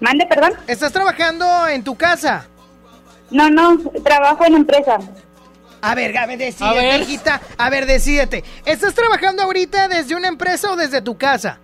[0.00, 0.52] Mande, perdón.
[0.66, 2.46] ¿Estás trabajando en tu casa?
[3.30, 4.98] No, no, trabajo en empresa.
[5.80, 7.00] A ver, a ver, A decídete, ver.
[7.02, 7.40] hijita.
[7.58, 8.42] A ver, decídete.
[8.64, 11.58] ¿Estás trabajando ahorita desde una empresa o desde tu casa?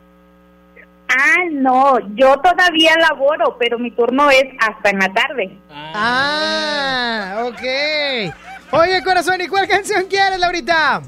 [1.12, 5.58] Ah, no, yo todavía laboro, pero mi turno es hasta en la tarde.
[5.70, 8.32] Ah, ok.
[8.72, 11.02] Oye, corazón, ¿y cuál canción quieres, Laurita?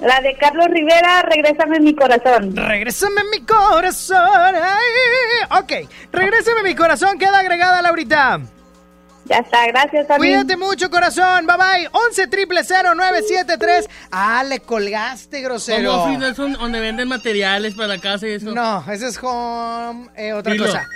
[0.00, 2.56] La de Carlos Rivera, Regrésame mi corazón.
[2.56, 4.54] Regrésame mi corazón.
[4.54, 5.60] Ay.
[5.60, 7.18] Ok, regrésame mi corazón.
[7.18, 8.40] Queda agregada, Laurita.
[9.28, 10.18] Ya está, gracias, Sammy.
[10.20, 11.46] Cuídate mucho, corazón.
[11.46, 11.88] Bye bye.
[11.92, 13.88] 11 triple 0973.
[14.10, 15.90] Ah, le colgaste, grosero.
[15.90, 18.52] Como office, no es un- donde venden materiales para la casa y eso.
[18.52, 20.08] No, ese es home.
[20.16, 20.64] eh, otra Dilo.
[20.66, 20.86] cosa.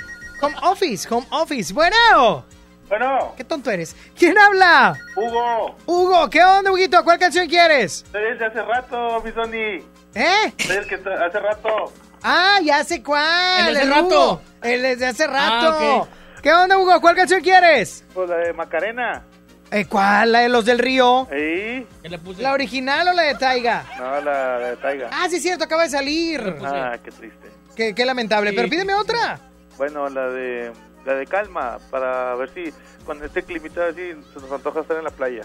[0.41, 1.73] Home office, home office.
[1.75, 2.45] Bueno.
[2.89, 3.95] Bueno, Qué tonto eres.
[4.19, 4.95] ¿Quién habla?
[5.17, 7.03] Hugo, Hugo, ¿qué onda, Huguito?
[7.05, 8.05] ¿Cuál canción quieres?
[8.13, 9.83] soy el de hace rato, mi Sony.
[10.15, 10.53] ¿Eh?
[10.69, 11.93] El que está- hace rato.
[12.23, 13.69] Ah, ya sé cuál.
[13.69, 14.03] El de hace Hugo.
[14.03, 14.43] rato.
[14.63, 16.07] El desde hace rato.
[16.11, 16.17] Ah.
[16.43, 17.01] ¿Qué onda, Hugo?
[17.01, 18.05] ¿Cuál canción quieres?
[18.13, 19.23] Pues la de Macarena.
[19.71, 20.33] Eh, ¿Cuál?
[20.33, 21.29] ¿La de los del río?
[21.31, 21.87] ¿Sí?
[22.03, 22.43] ¿Qué le puse?
[22.43, 23.85] ¿La original o la de Taiga?
[23.97, 25.09] No, la de Taiga.
[25.13, 26.57] Ah, sí, es cierto, acaba de salir.
[26.65, 27.49] Ah, qué triste.
[27.77, 28.51] Qué, qué lamentable.
[28.51, 28.57] Sí.
[28.57, 29.39] Pero pídeme otra.
[29.79, 30.73] Bueno, la de
[31.07, 32.73] la de calma, para ver si
[33.05, 35.43] cuando esté climatado así se nos antoja estar en la playa.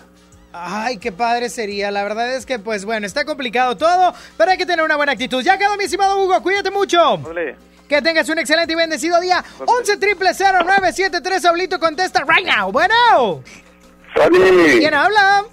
[0.52, 1.92] Ay, qué padre sería.
[1.92, 5.12] La verdad es que, pues bueno, está complicado todo, pero hay que tener una buena
[5.12, 5.44] actitud.
[5.44, 6.42] Ya quedó, mi estimado Hugo.
[6.42, 7.14] Cuídate mucho.
[7.14, 7.56] Ole.
[7.88, 9.44] Que tengas un excelente y bendecido día.
[9.66, 11.42] 11 triple 0973.
[11.42, 12.72] Saulito contesta right now.
[12.72, 13.42] Bueno.
[14.16, 15.46] Sony, ¿Quién habla?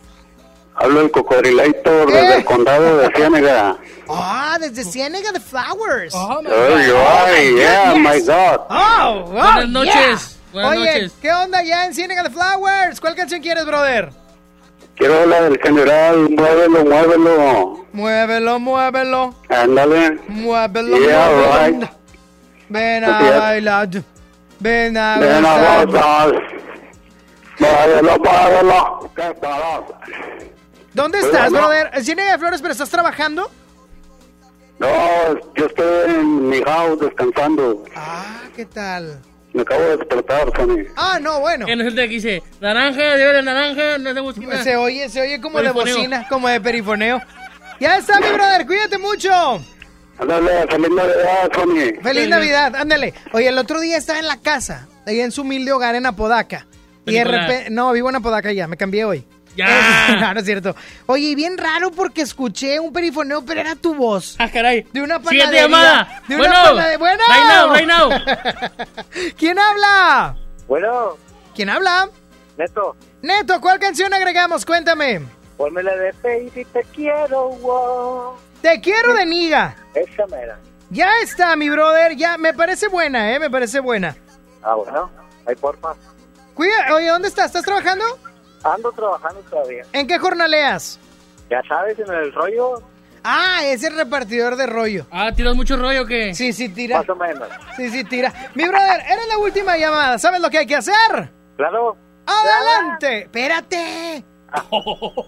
[0.76, 2.12] hablo el cocodrilator ¿Qué?
[2.12, 3.76] desde el condado de Ciénega.
[4.08, 6.12] Ah, desde Ciénega de Flowers.
[6.14, 8.60] Oh, my you Oh, my yeah, my God.
[8.68, 9.92] Oh, oh, Buenas noches.
[9.94, 10.18] yeah.
[10.52, 11.12] Buenas Oye, noches.
[11.22, 13.00] ¿qué onda ya en Ciénega de Flowers?
[13.00, 14.10] ¿Cuál canción quieres, brother?
[14.96, 17.86] Quiero hablar del general, muévelo, muévelo.
[17.92, 19.34] Muévelo, muévelo.
[19.48, 20.18] Ándale.
[20.28, 21.78] Muévelo, Yeah, muévelo.
[21.80, 21.90] right.
[22.74, 23.88] Ven a bailar.
[24.58, 25.86] Ven a Ven a gozar.
[25.86, 26.42] gozar.
[27.60, 29.10] Muévelo, muévelo.
[29.14, 29.84] ¿Qué tal?
[30.92, 31.90] ¿Dónde estás, brother?
[31.94, 33.48] ¿En de Flores, pero estás trabajando?
[34.80, 34.88] No,
[35.54, 37.84] yo estoy en mi house descansando.
[37.94, 39.20] Ah, ¿qué tal?
[39.52, 40.78] Me acabo de despertar, Sony.
[40.96, 41.66] Ah, no, bueno.
[41.66, 42.14] ¿Quién es el de aquí?
[42.14, 44.62] Dice, naranja, debe de naranja, no es de bocina.
[44.64, 45.94] Se oye, se oye como de Perifoneo.
[45.94, 47.22] bocina, como de perifoneo.
[47.78, 49.30] Ya está, mi brother, cuídate mucho.
[50.18, 51.50] Ándale, feliz Navidad.
[52.02, 53.14] Feliz Navidad, ándale.
[53.32, 56.66] Oye, el otro día estaba en la casa, ahí en su humilde hogar en Apodaca.
[57.06, 59.26] Y de repente, no, vivo en Apodaca ya, me cambié hoy.
[59.56, 60.16] Ya.
[60.20, 60.74] no, no es cierto.
[61.06, 64.36] Oye, y bien raro porque escuché un perifoneo, pero era tu voz.
[64.38, 64.86] Ah, caray.
[64.92, 65.62] De una Siguiente panadería.
[65.62, 66.22] llamada.
[66.28, 66.64] De una Bueno.
[66.64, 66.98] panadería.
[66.98, 67.22] Bueno.
[67.28, 69.30] Right now, right now.
[69.38, 70.36] ¿Quién habla?
[70.66, 71.16] Bueno,
[71.54, 72.08] ¿Quién habla?
[72.56, 74.64] Neto, Neto, ¿cuál canción agregamos?
[74.64, 75.20] Cuéntame.
[75.56, 78.32] ponme la de Baby, te quiero, wow.
[78.64, 79.76] Te quiero de niga.
[79.94, 80.58] Esa mera.
[80.88, 82.16] Ya está, mi brother.
[82.16, 83.38] Ya, me parece buena, ¿eh?
[83.38, 84.16] Me parece buena.
[84.62, 85.10] Ah, bueno,
[85.46, 85.92] ahí porfa.
[86.54, 87.48] Cuida, oye, ¿dónde estás?
[87.48, 88.02] ¿Estás trabajando?
[88.62, 89.84] Ando trabajando todavía.
[89.92, 90.98] ¿En qué jornaleas?
[91.50, 92.82] Ya sabes, en el rollo.
[93.22, 95.06] Ah, es el repartidor de rollo.
[95.10, 96.32] Ah, ¿tiras mucho rollo o qué?
[96.32, 97.00] Sí, sí, tira.
[97.00, 97.46] Más o menos.
[97.76, 98.32] Sí, sí, tira.
[98.54, 100.18] Mi brother, eres la última llamada.
[100.18, 101.30] ¿Sabes lo que hay que hacer?
[101.58, 101.98] Claro.
[102.24, 103.24] ¡Adelante!
[103.24, 104.24] ¡Espérate!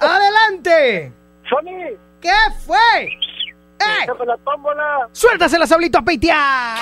[0.01, 1.13] ¡Adelante!
[1.51, 1.99] ¡Sony!
[2.27, 2.33] ¿Qué
[2.67, 2.77] fue?
[3.05, 4.07] ¡Eh!
[4.27, 5.09] la tómbola!
[5.13, 6.77] ¡Suéltasela, Sablito, a peitear!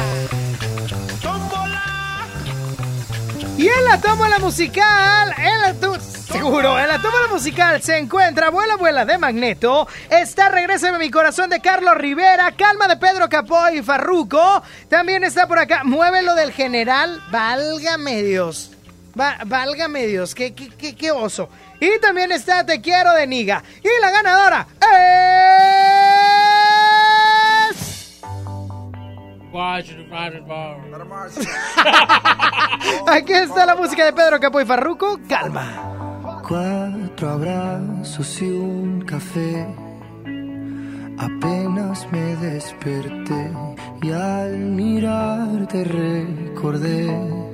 [3.58, 8.48] Y en la tómbola musical, en la tu- seguro, en la tómbola musical se encuentra
[8.48, 13.68] Vuela Vuela de Magneto, está Regrésame mi corazón de Carlos Rivera, Calma de Pedro Capó
[13.68, 18.70] y Farruco, también está por acá Muévelo del General, válgame Dios,
[19.18, 21.50] Va- válgame Dios, qué, qué, qué, qué oso.
[21.84, 23.62] Y también está Te Quiero de Niga.
[23.82, 24.86] Y la ganadora es...
[33.06, 36.40] Aquí está la música de Pedro Capó y Farruco, calma.
[36.48, 39.66] Cuatro abrazos y un café.
[41.18, 43.52] Apenas me desperté
[44.02, 47.53] y al mirarte recordé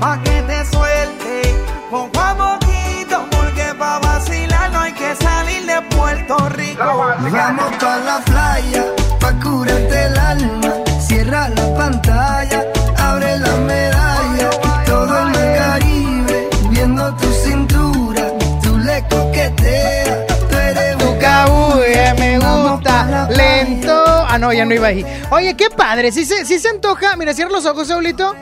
[0.00, 1.54] Pa' que te suelte,
[1.90, 3.24] poco a poquito.
[3.30, 6.84] Porque pa' vacilar no hay que salir de Puerto Rico.
[6.84, 8.84] Vamos pa la playa,
[9.18, 10.74] pa curarte el alma.
[11.00, 12.64] Cierra la pantalla,
[12.98, 14.50] abre la medalla.
[14.84, 18.32] Todo en el Caribe, viendo tu cintura.
[18.62, 23.28] Tú le coqueteas, tú eres Bucabulla, me gusta.
[23.30, 24.04] Lento.
[24.28, 25.06] Ah, no, ya no iba ahí.
[25.30, 26.12] Oye, qué padre.
[26.12, 27.16] Si se, sí se antoja.
[27.16, 28.34] Mira, cierra los ojos, Saulito.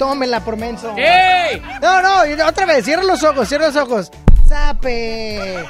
[0.00, 0.94] Tómela por menso.
[0.96, 1.60] ¡Ey!
[1.82, 2.86] No, no, otra vez.
[2.86, 4.10] Cierra los ojos, cierra los ojos.
[4.48, 5.62] Sape.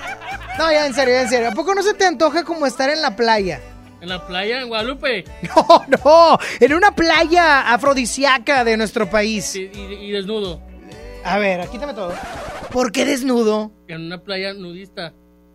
[0.57, 1.49] No, ya en serio, ya en serio.
[1.49, 3.61] ¿A poco no se te antoja como estar en la playa?
[4.01, 5.24] En la playa en Guadalupe.
[5.43, 6.39] No, no.
[6.61, 9.57] En una playa afrodisíaca de nuestro país.
[9.57, 10.62] Y, y- y desnudo.
[11.24, 12.14] A ver, quítame todo.
[12.70, 13.72] ¿Por qué desnudo?
[13.89, 15.12] En una playa nudista.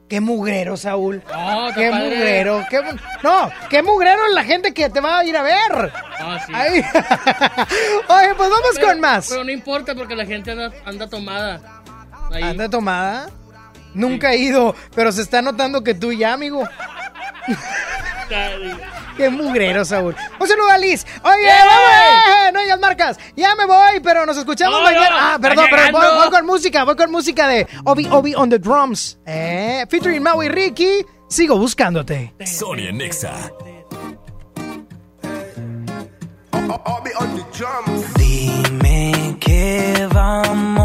[0.08, 1.24] Qué mugrero, Saúl.
[1.28, 2.10] No, Qué padre.
[2.16, 2.64] mugrero.
[2.70, 2.80] Qué
[3.24, 5.92] no, qué mugrero la gente que te va a ir a ver.
[6.20, 6.54] Ah, sí.
[6.54, 6.74] Ahí.
[8.08, 9.30] Oye, pues vamos Pero- con más.
[9.30, 11.60] Pero no importa porque la gente anda, anda tomada.
[12.32, 12.44] Ahí.
[12.44, 13.30] ¿Anda tomada?
[13.96, 16.68] Nunca he ido, pero se está notando que tú ya, amigo.
[19.18, 20.16] Qué mugrero, Saúl.
[20.40, 21.06] Un saludo a Liz.
[21.24, 21.54] Oye, ¡Eh!
[21.66, 21.90] vamos,
[22.48, 23.20] eh, no digas marcas.
[23.36, 25.10] Ya me voy, pero nos escuchamos No, mañana.
[25.10, 28.60] no, ah, perdón, pero voy, con música, voy con música de Obi Obi on the
[28.60, 29.18] drums.
[29.26, 31.06] Eh, featuring Maui Ricky.
[31.30, 32.34] Sigo buscándote.
[32.46, 33.34] Sonia Nexa.
[38.18, 40.85] Dime qué vamos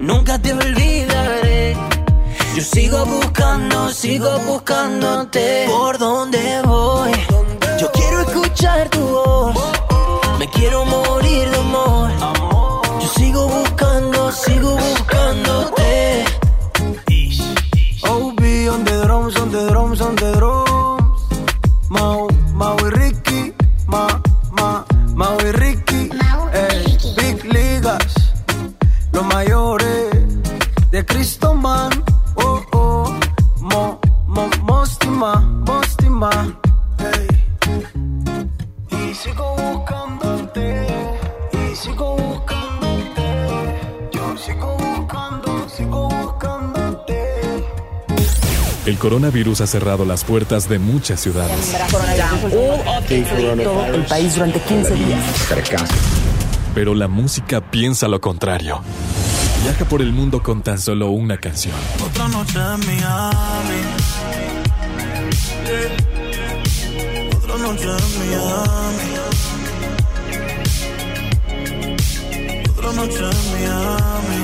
[0.00, 1.76] nunca te olvidaré.
[2.56, 5.66] Yo sigo buscando, sigo buscándote.
[5.68, 7.12] ¿Por dónde voy?
[7.78, 9.54] Yo quiero escuchar tu voz.
[10.38, 12.10] Me quiero morir de amor.
[13.00, 16.24] Yo sigo buscando, sigo buscándote.
[18.02, 18.40] OB
[18.72, 20.59] on the drums, on the drums, on the drums.
[31.20, 31.90] Cristo Man.
[32.36, 33.20] Oh, oh,
[33.60, 36.30] Mo, Mo, Mostima, Mostima.
[36.98, 37.28] Ey.
[38.88, 40.86] Y sigo buscándote,
[41.52, 43.22] y sigo buscándote.
[44.12, 47.22] Yo sigo buscando, sigo buscándote.
[48.86, 51.76] El coronavirus ha cerrado las puertas de muchas ciudades.
[53.60, 55.24] Todo el país durante 15 días.
[56.74, 58.80] Pero la música piensa lo contrario.
[59.62, 61.74] Viaja por el mundo con tan solo una canción.
[62.02, 63.80] Otra noche en Miami.
[67.36, 69.10] Otra noche en Miami.
[72.70, 74.40] Otra noche en Miami.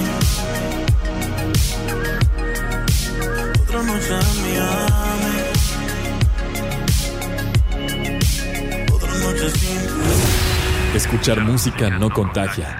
[3.62, 5.34] Otra noche en Miami.
[8.92, 9.80] Otra noche sin.
[10.94, 12.78] Escuchar música no contagia.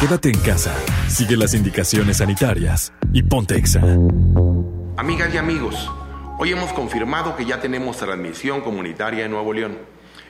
[0.00, 0.74] Quédate en casa,
[1.10, 3.82] sigue las indicaciones sanitarias y ponte exa.
[4.96, 5.90] Amigas y amigos,
[6.38, 9.76] hoy hemos confirmado que ya tenemos transmisión comunitaria en Nuevo León.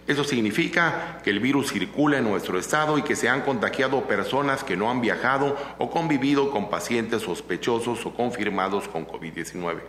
[0.08, 4.64] Eso significa que el virus circula en nuestro estado y que se han contagiado personas
[4.64, 9.82] que no han viajado o convivido con pacientes sospechosos o confirmados con COVID-19.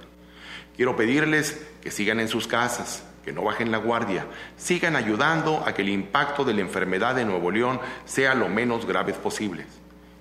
[0.76, 4.26] Quiero pedirles que sigan en sus casas, que no bajen la guardia,
[4.57, 8.86] sigan ayudando a que el impacto de la enfermedad en Nuevo León sea lo menos
[8.86, 9.65] grave posible.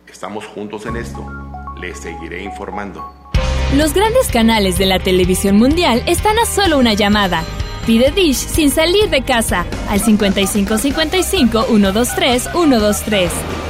[0.06, 1.26] Estamos juntos en esto.
[1.80, 3.14] Les seguiré informando.
[3.76, 7.44] Los grandes canales de la televisión mundial están a solo una llamada.
[7.86, 13.69] Pide Dish sin salir de casa al 5555 123 123.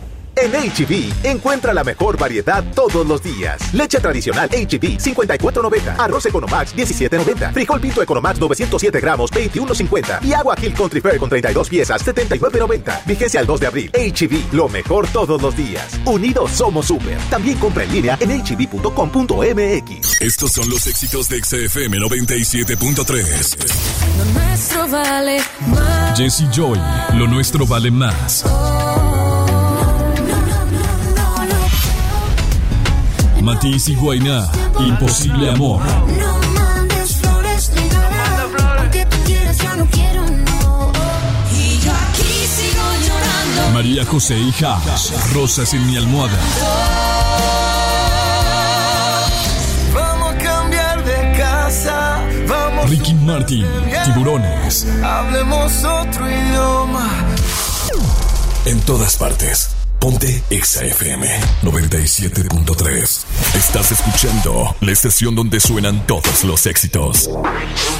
[0.35, 3.73] En HB, encuentra la mejor variedad todos los días.
[3.73, 5.95] Leche tradicional HB, 54.90.
[5.97, 7.53] Arroz Economax, 17.90.
[7.53, 10.23] Frijol Pinto Economax, 907 gramos, 21.50.
[10.23, 13.05] Y agua Hill Country Fair con 32 piezas, 79.90.
[13.05, 13.91] Vigencia al 2 de abril.
[13.93, 15.99] HB, lo mejor todos los días.
[16.05, 17.17] Unidos somos super.
[17.29, 20.21] También compra en línea en hb.com.mx.
[20.21, 23.91] Estos son los éxitos de XFM 97.3.
[24.17, 26.17] Lo nuestro vale más.
[26.17, 26.79] Jesse Joy,
[27.13, 28.45] lo nuestro vale más.
[33.41, 35.81] Matiz y Guainá, Imposible Amor.
[35.83, 38.47] No mandes flores ni nada.
[38.79, 40.91] Aunque tú quieras, ya no quiero, no.
[41.51, 43.73] Y yo aquí sigo llorando.
[43.73, 46.37] María José y Haas, Rosas en mi almohada.
[49.93, 53.65] Vamos a cambiar de casa, vamos Ricky Martin,
[54.05, 54.85] Tiburones.
[55.03, 57.09] Hablemos otro idioma.
[58.65, 59.71] En todas partes.
[60.01, 61.27] Ponte Exa FM
[61.61, 63.23] 97.3.
[63.55, 67.29] Estás escuchando la estación donde suenan todos los éxitos.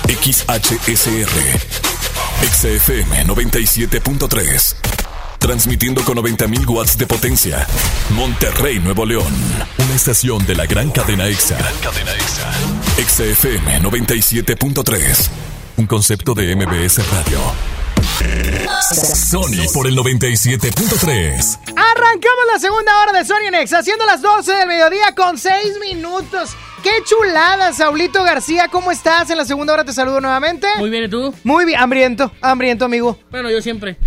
[0.08, 1.30] XHSR.
[2.42, 4.76] Exa FM 97.3.
[5.38, 7.68] Transmitiendo con 90.000 watts de potencia.
[8.16, 9.32] Monterrey, Nuevo León.
[9.78, 11.60] Una estación de la gran cadena Exa.
[11.84, 12.52] cadena Exa.
[12.98, 15.30] Exa FM 97.3.
[15.78, 17.81] Un concepto de MBS Radio.
[18.94, 21.60] Sony por el 97.3.
[21.76, 26.50] Arrancamos la segunda hora de Sony Next, haciendo las 12 del mediodía con 6 minutos.
[26.84, 28.68] ¡Qué chulada, Saulito García!
[28.68, 29.30] ¿Cómo estás?
[29.30, 30.68] En la segunda hora te saludo nuevamente.
[30.80, 31.32] Muy bien, ¿y tú?
[31.44, 33.20] Muy bien, hambriento, hambriento, amigo.
[33.30, 33.98] Bueno, yo siempre.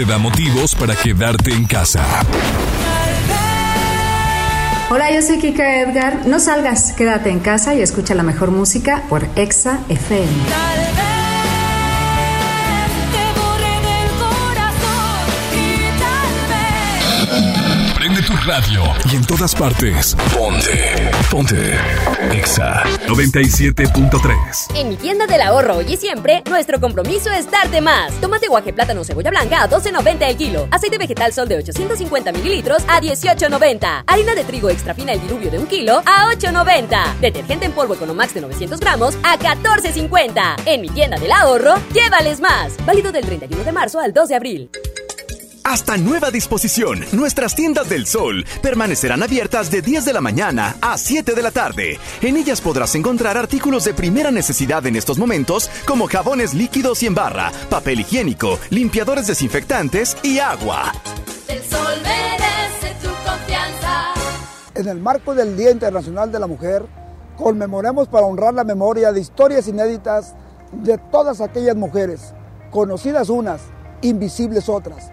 [0.00, 2.02] Te da motivos para quedarte en casa.
[4.88, 6.26] Hola, yo soy Kika Edgar.
[6.26, 10.26] No salgas, quédate en casa y escucha la mejor música por Exa FM.
[17.94, 18.82] Prende tu radio
[19.12, 20.16] y en todas partes.
[20.34, 21.10] Ponte.
[21.30, 21.78] Ponte.
[22.32, 24.59] Exa 97.3.
[24.74, 28.12] En mi tienda del ahorro hoy y siempre, nuestro compromiso es darte más.
[28.20, 30.68] Tomate guaje plátano cebolla blanca a 12.90 el kilo.
[30.70, 34.04] Aceite vegetal sol de 850 mililitros a 18.90.
[34.06, 37.18] Harina de trigo extra fina el diluvio de un kilo a 8.90.
[37.20, 40.62] Detergente en polvo Economax de 900 gramos a 14.50.
[40.66, 42.74] En mi tienda del ahorro, llévales más.
[42.86, 44.70] Válido del 31 de marzo al 2 de abril.
[45.70, 50.98] Hasta nueva disposición, nuestras tiendas del sol permanecerán abiertas de 10 de la mañana a
[50.98, 51.96] 7 de la tarde.
[52.22, 57.06] En ellas podrás encontrar artículos de primera necesidad en estos momentos como jabones líquidos y
[57.06, 60.90] en barra, papel higiénico, limpiadores desinfectantes y agua.
[61.46, 64.14] El sol merece tu confianza.
[64.74, 66.84] En el marco del Día Internacional de la Mujer,
[67.36, 70.34] conmemoremos para honrar la memoria de historias inéditas
[70.72, 72.34] de todas aquellas mujeres,
[72.72, 73.60] conocidas unas,
[74.02, 75.12] invisibles otras,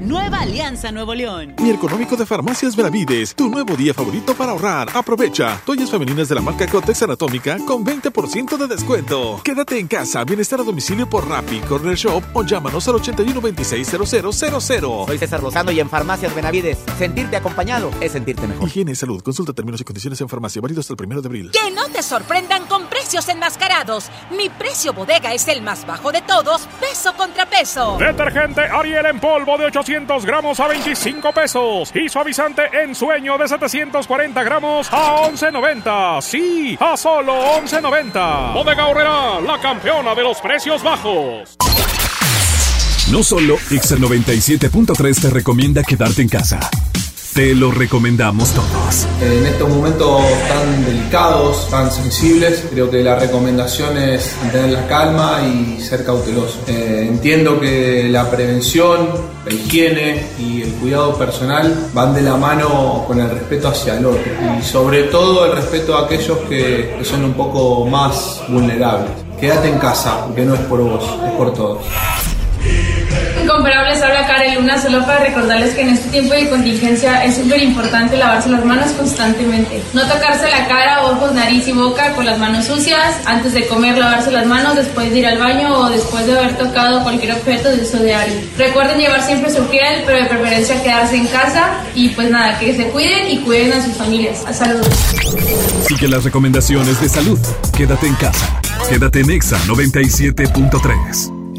[0.00, 1.54] Nueva Alianza Nuevo León.
[1.58, 4.90] Mi económico de Farmacias Benavides, tu nuevo día favorito para ahorrar.
[4.92, 5.58] Aprovecha.
[5.64, 9.40] Toallas femeninas de la marca Cotex Anatómica con 20% de descuento.
[9.42, 13.88] Quédate en casa, bienestar a domicilio por Rappi, Corner Shop o llámanos al 81 26
[13.88, 14.32] 0000.
[15.06, 18.68] Soy César Lozano y en Farmacias Benavides, sentirte acompañado es sentirte mejor.
[18.68, 19.22] Higiene y salud.
[19.22, 21.50] Consulta términos y condiciones en farmacia, válido hasta el primero de abril.
[21.52, 24.10] Que no te sorprendan con precios enmascarados.
[24.36, 27.96] Mi precio bodega es el más bajo de todos, peso contra peso.
[27.98, 29.85] Detergente Ariel en polvo de 800
[30.24, 31.92] gramos a 25 pesos.
[31.94, 36.20] Y suavizante en sueño de 740 gramos a 11.90.
[36.22, 38.54] Sí, a solo 11.90.
[38.54, 41.56] Bodega Horrera, la campeona de los precios bajos.
[43.10, 46.58] No solo Exa 97.3 te recomienda quedarte en casa.
[47.36, 49.06] Te lo recomendamos todos.
[49.20, 55.42] En estos momentos tan delicados, tan sensibles, creo que la recomendación es mantener la calma
[55.42, 56.60] y ser cauteloso.
[56.66, 59.10] Eh, entiendo que la prevención,
[59.44, 64.06] la higiene y el cuidado personal van de la mano con el respeto hacia el
[64.06, 69.10] otro y sobre todo el respeto a aquellos que, que son un poco más vulnerables.
[69.38, 71.84] Quédate en casa, que no es por vos, es por todos.
[73.56, 77.62] Incomparables, habla Karen Luna, solo para recordarles que en este tiempo de contingencia es súper
[77.62, 79.82] importante lavarse las manos constantemente.
[79.94, 83.96] No tocarse la cara, ojos, nariz y boca con las manos sucias, antes de comer
[83.96, 87.70] lavarse las manos, después de ir al baño o después de haber tocado cualquier objeto
[87.70, 88.34] de uso diario.
[88.58, 92.76] Recuerden llevar siempre su piel, pero de preferencia quedarse en casa y pues nada, que
[92.76, 94.44] se cuiden y cuiden a sus familias.
[94.52, 94.94] Saludos.
[95.88, 97.38] Sigue las recomendaciones de salud.
[97.74, 98.60] Quédate en casa.
[98.90, 101.35] Quédate en Exa 97.3.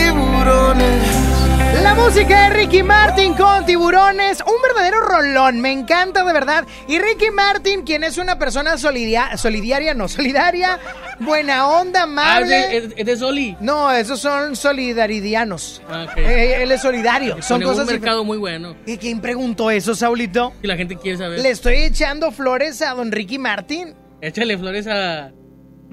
[2.05, 6.65] música de Ricky Martin con tiburones, un verdadero rolón, me encanta de verdad.
[6.87, 10.79] Y Ricky Martin, quien es una persona solidia- solidaria, no solidaria,
[11.19, 12.77] buena onda, Ah, amable.
[12.77, 13.55] ¿es de- es de Soli?
[13.59, 15.81] No, esos son solidaridianos.
[15.89, 16.17] Ah, ok.
[16.17, 17.41] Eh, él es solidario.
[17.41, 18.75] Son Pone cosas un mercado muy bueno.
[18.85, 20.53] ¿Y quién preguntó eso, Saulito?
[20.63, 21.39] Y la gente quiere saber.
[21.39, 23.93] Le estoy echando flores a don Ricky Martin.
[24.21, 25.25] Échale flores a.
[25.25, 25.31] a-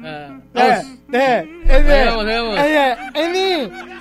[0.01, 0.87] Eh, Vamos.
[1.13, 2.25] eh, eh, vamos,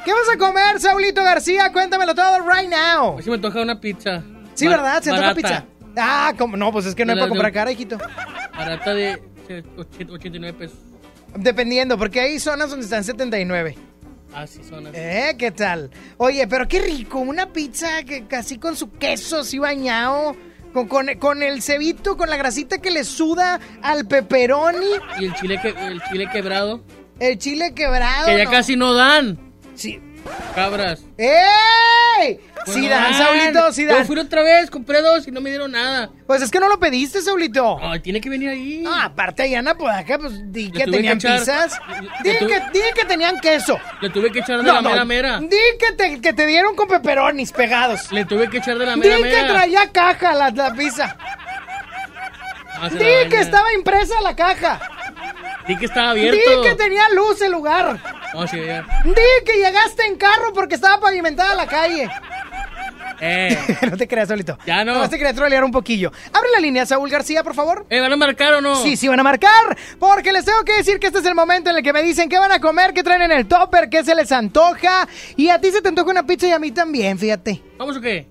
[0.07, 1.69] ¿Qué vas a comer, Saulito García?
[1.73, 3.21] Cuéntamelo todo right now.
[3.21, 4.23] Si me toca una pizza.
[4.53, 5.03] Sí, ¿verdad?
[5.03, 5.65] Se toca pizza.
[5.97, 6.55] Ah, ¿cómo?
[6.55, 7.97] no, pues es que no hay para comprar cara, hijito.
[8.55, 10.77] Barata de eh, och- 89 pesos.
[11.35, 13.75] Dependiendo, porque hay zonas donde están 79.
[14.33, 14.95] Ah, sí, son así.
[14.97, 15.35] ¿Eh?
[15.37, 15.91] ¿Qué tal?
[16.15, 20.37] Oye, pero qué rico, una pizza que casi con su queso así bañado,
[20.71, 24.87] con, con, con el cebito, con la grasita que le suda al pepperoni,
[25.19, 26.81] Y el chile, que, el chile quebrado.
[27.19, 28.25] el chile quebrado.
[28.27, 28.51] Que ya ¿no?
[28.51, 29.46] casi no dan.
[29.77, 30.01] Sí.
[30.55, 31.01] Cabras.
[31.17, 32.39] ¡Ey!
[32.65, 34.05] Pues sí dan, Saulito, sí Yo dan.
[34.05, 36.09] fui otra vez, compré dos y no me dieron nada.
[36.25, 37.77] Pues es que no lo pediste, Saulito.
[37.81, 38.83] Ay, tiene que venir ahí.
[38.85, 41.79] Ah, aparte allá en Apodaca, pues di que tenían que echar- pizzas.
[42.23, 43.79] Di tuve- que, di que tenían queso.
[44.01, 45.39] Le tuve que echar de No, la no, mera mera.
[45.39, 45.47] Di
[45.79, 48.11] que te, que te dieron con pepperonis pegados.
[48.11, 49.47] Le tuve que echar de la Di mera que mera.
[49.47, 51.15] traía caja la, la pizza.
[52.79, 54.79] Ah, Di que estaba impresa la caja.
[55.67, 56.61] Di que estaba abierto.
[56.61, 57.99] Di que tenía luz el lugar.
[58.33, 58.85] Oh, sí, ya.
[59.03, 62.09] Di que llegaste en carro porque estaba pavimentada la calle.
[63.19, 63.57] Eh.
[63.89, 64.57] no te creas solito.
[64.65, 64.93] Ya no.
[64.93, 66.11] Nomás te quería trolear un poquillo.
[66.33, 67.85] Abre la línea, Saúl García, por favor.
[67.89, 68.75] Eh, ¿van a marcar o no?
[68.75, 69.77] Sí, sí van a marcar.
[69.99, 72.29] Porque les tengo que decir que este es el momento en el que me dicen
[72.29, 75.07] qué van a comer, qué traen en el topper, qué se les antoja.
[75.35, 77.61] Y a ti se te antoja una pizza y a mí también, fíjate.
[77.77, 78.27] ¿Vamos o qué?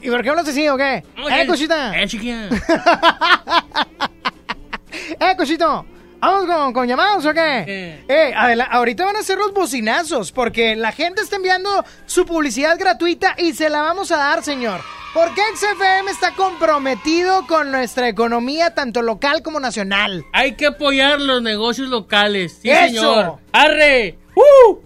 [0.00, 1.04] ¿Y por qué hablas así o qué?
[1.22, 2.00] Oye, ¡Eh, cosita!
[2.00, 2.48] Eh, chiquilla.
[5.20, 5.84] ¡Eh, cosito!
[6.24, 8.02] ¿Vamos con, con llamados o qué?
[8.08, 8.32] Eh,
[8.70, 13.52] ahorita van a ser los bocinazos, porque la gente está enviando su publicidad gratuita y
[13.52, 14.80] se la vamos a dar, señor.
[15.12, 20.24] Porque XFM está comprometido con nuestra economía, tanto local como nacional.
[20.32, 22.58] Hay que apoyar los negocios locales.
[22.62, 22.86] Sí, ¡Eso!
[22.86, 23.38] señor.
[23.52, 24.18] ¡Arre!
[24.34, 24.78] ¡Uh!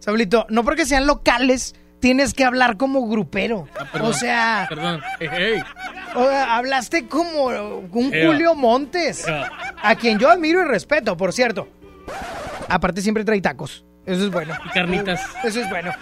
[0.00, 3.68] Saulito, no porque sean locales, tienes que hablar como grupero.
[3.78, 4.10] Ah, perdón.
[4.10, 5.00] o sea, Perdón.
[5.20, 5.62] Hey, hey.
[6.14, 8.10] o hablaste como un.
[8.12, 9.24] Julio Montes.
[9.82, 11.68] A quien yo admiro y respeto, por cierto.
[12.68, 13.84] Aparte siempre trae tacos.
[14.06, 14.54] Eso es bueno.
[14.64, 15.20] Y carnitas.
[15.44, 15.92] Eso es bueno.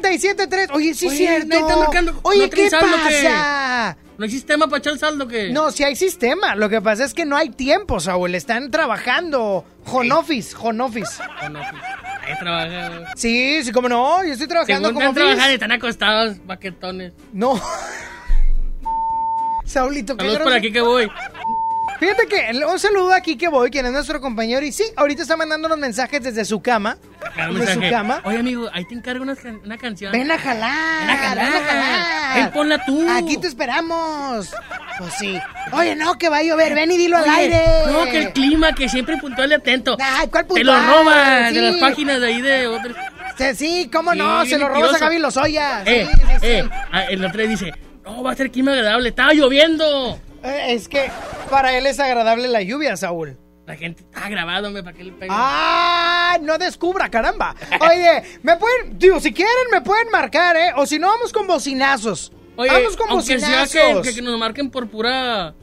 [0.00, 0.68] 11.097.3.
[0.72, 1.56] Oye, sí es Oye, cierto.
[1.56, 2.18] está marcando.
[2.22, 3.96] Oye, ¿No ¿qué saldo pasa?
[4.16, 6.54] ¿No hay sistema para echar el saldo que No, sí hay sistema.
[6.54, 8.34] Lo que pasa es que no hay tiempo, Saúl.
[8.34, 9.64] Están trabajando.
[9.86, 10.84] Home office, home.
[12.38, 13.12] Trabaja.
[13.16, 14.24] Sí, sí, como no.
[14.24, 17.12] Yo estoy trabajando Según como están trabajando y están acostados, baquetones.
[17.32, 17.60] No.
[19.64, 21.10] Saulito, qué Saludos por aquí que voy.
[21.98, 24.64] Fíjate que un saludo aquí que voy, quien es nuestro compañero.
[24.64, 26.96] Y sí, ahorita está mandando los mensajes desde su cama.
[27.34, 28.20] Claro, Desde su cama.
[28.24, 30.12] Oye, amigo, ahí te encargo una, can- una canción.
[30.12, 31.00] Ven a jalar.
[31.00, 31.44] Ven a jalar.
[31.52, 32.34] ven a jalar.
[32.36, 33.04] Ven, ponla tú.
[33.10, 34.50] Aquí te esperamos.
[34.98, 35.40] Pues sí.
[35.72, 36.74] Oye, no, que va a llover.
[36.74, 37.62] Ven y dilo al aire.
[37.90, 39.96] No, que el clima, que siempre puntual y atento.
[40.00, 40.86] Ay, ¿cuál Te lo puntual?
[41.04, 41.80] roba de las Sí.
[41.80, 42.94] páginas de ahí de otras.
[43.36, 44.98] Sí, sí, cómo no, Sí, se lo robas a.
[44.98, 45.82] Gaby Lozoya.
[45.84, 46.46] Sí, Eh, sí, sí.
[46.46, 47.72] eh, ah, el otro dice,
[48.04, 50.20] no, va a ser clima agradable, estaba lloviendo.
[50.42, 51.10] Eh, Es que
[51.50, 53.36] para él es agradable la lluvia, Saúl.
[53.66, 55.30] La gente está grabado, hombre, para que le pegue.
[55.30, 56.38] ¡Ah!
[56.40, 57.54] No descubra, caramba.
[57.80, 60.72] Oye, me pueden, digo, si quieren me pueden marcar, ¿eh?
[60.76, 62.32] O si no, vamos con bocinazos.
[62.56, 64.02] Oye, vamos con aunque sea bocinazos.
[64.02, 65.54] que, que, que nos marquen por pura...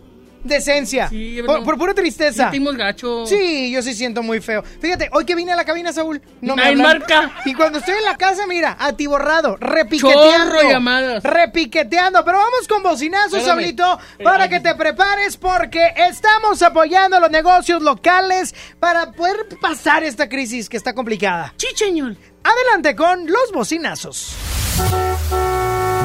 [0.46, 1.10] Decencia.
[1.10, 1.66] Sí, por, no.
[1.66, 2.44] por pura tristeza.
[2.44, 3.26] Sentimos gacho.
[3.26, 4.64] Sí, yo sí siento muy feo.
[4.64, 7.32] Fíjate, hoy que vine a la cabina, Saúl, no me marca.
[7.46, 10.56] Y cuando estoy en la casa, mira, atiborrado, repiqueteando.
[10.56, 11.24] Chorro llamadas.
[11.24, 12.24] Repiqueteando.
[12.24, 13.44] Pero vamos con bocinazos.
[13.44, 20.04] Saulito, para que te prepares porque estamos apoyando a los negocios locales para poder pasar
[20.04, 21.54] esta crisis que está complicada.
[21.58, 22.18] Chicheñol.
[22.44, 24.36] Adelante con los bocinazos.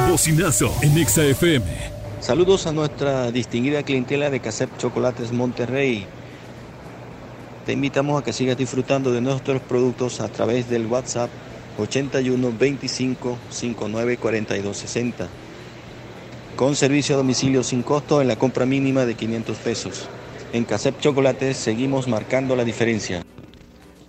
[0.09, 1.90] Bocinazo en Exa FM.
[2.21, 6.05] Saludos a nuestra distinguida clientela de Casep Chocolates Monterrey.
[7.65, 11.31] Te invitamos a que sigas disfrutando de nuestros productos a través del WhatsApp
[11.79, 15.27] 81 25 59 42 60.
[16.55, 20.07] Con servicio a domicilio sin costo en la compra mínima de 500 pesos.
[20.53, 23.23] En Casep Chocolates seguimos marcando la diferencia.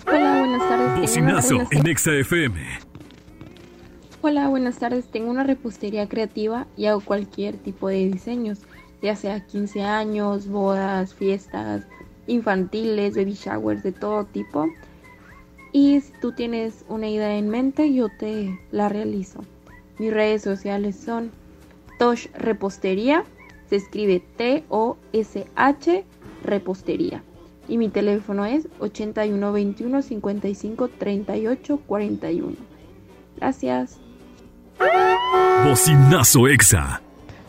[0.06, 1.00] Hola, buenas tardes.
[1.00, 2.81] Bocinazo en Exa FM.
[4.24, 5.06] Hola, buenas tardes.
[5.06, 8.60] Tengo una repostería creativa y hago cualquier tipo de diseños,
[9.02, 11.84] ya sea 15 años, bodas, fiestas,
[12.28, 14.68] infantiles, baby showers, de todo tipo.
[15.72, 19.40] Y si tú tienes una idea en mente, yo te la realizo.
[19.98, 21.32] Mis redes sociales son
[21.98, 23.24] Tosh Repostería,
[23.68, 26.04] se escribe T-O-S-H
[26.44, 27.24] Repostería.
[27.66, 32.56] Y mi teléfono es 81 21 55 38 41.
[33.36, 34.01] Gracias.
[35.64, 37.00] Bocinazo Exa.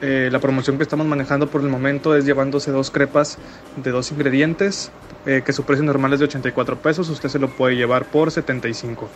[0.00, 3.36] Eh, la promoción que estamos manejando por el momento es llevándose dos crepas
[3.76, 4.90] de dos ingredientes,
[5.26, 8.30] eh, que su precio normal es de 84 pesos, usted se lo puede llevar por
[8.30, 9.10] 75.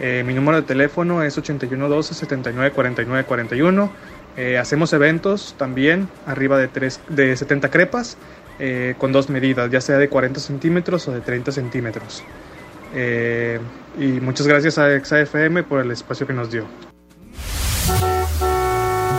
[0.00, 3.90] Eh, mi número de teléfono es 8112 79 49 41.
[4.36, 8.16] Eh, hacemos eventos también arriba de, tres, de 70 crepas
[8.58, 12.24] eh, con dos medidas, ya sea de 40 centímetros o de 30 centímetros.
[12.94, 13.60] Eh,
[13.98, 16.64] y muchas gracias a ExaFM por el espacio que nos dio.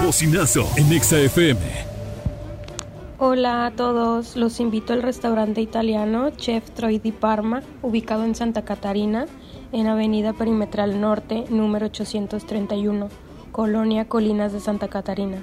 [0.04, 1.60] Bocinazo en Exa FM.
[3.18, 8.64] Hola a todos, los invito al restaurante italiano Chef Troy di Parma, ubicado en Santa
[8.64, 9.26] Catarina,
[9.72, 13.10] en Avenida Perimetral Norte, número 831,
[13.52, 15.38] Colonia Colinas de Santa Catarina.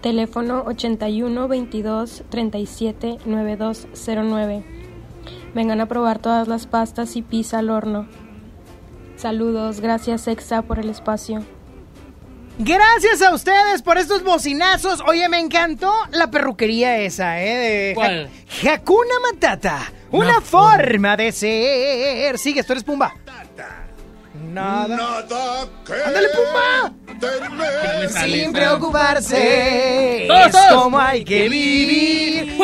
[0.00, 4.64] Teléfono 81 22 37 9209.
[5.54, 8.06] Vengan a probar todas las pastas y pizza al horno.
[9.16, 11.42] Saludos, gracias Exa por el espacio.
[12.58, 15.02] Gracias a ustedes por estos bocinazos.
[15.06, 17.56] Oye, me encantó la perruquería esa, ¿eh?
[17.56, 18.30] De ¿Cuál?
[18.66, 19.92] Hakuna Matata.
[20.10, 22.38] Una, forma de ser.
[22.38, 23.14] Sigue, tú eres Pumba.
[24.52, 25.24] Nada.
[26.06, 26.92] ¡Ándale, Pumba!
[28.08, 30.26] Sin preocuparse.
[30.28, 32.56] Todos, Es como hay que vivir.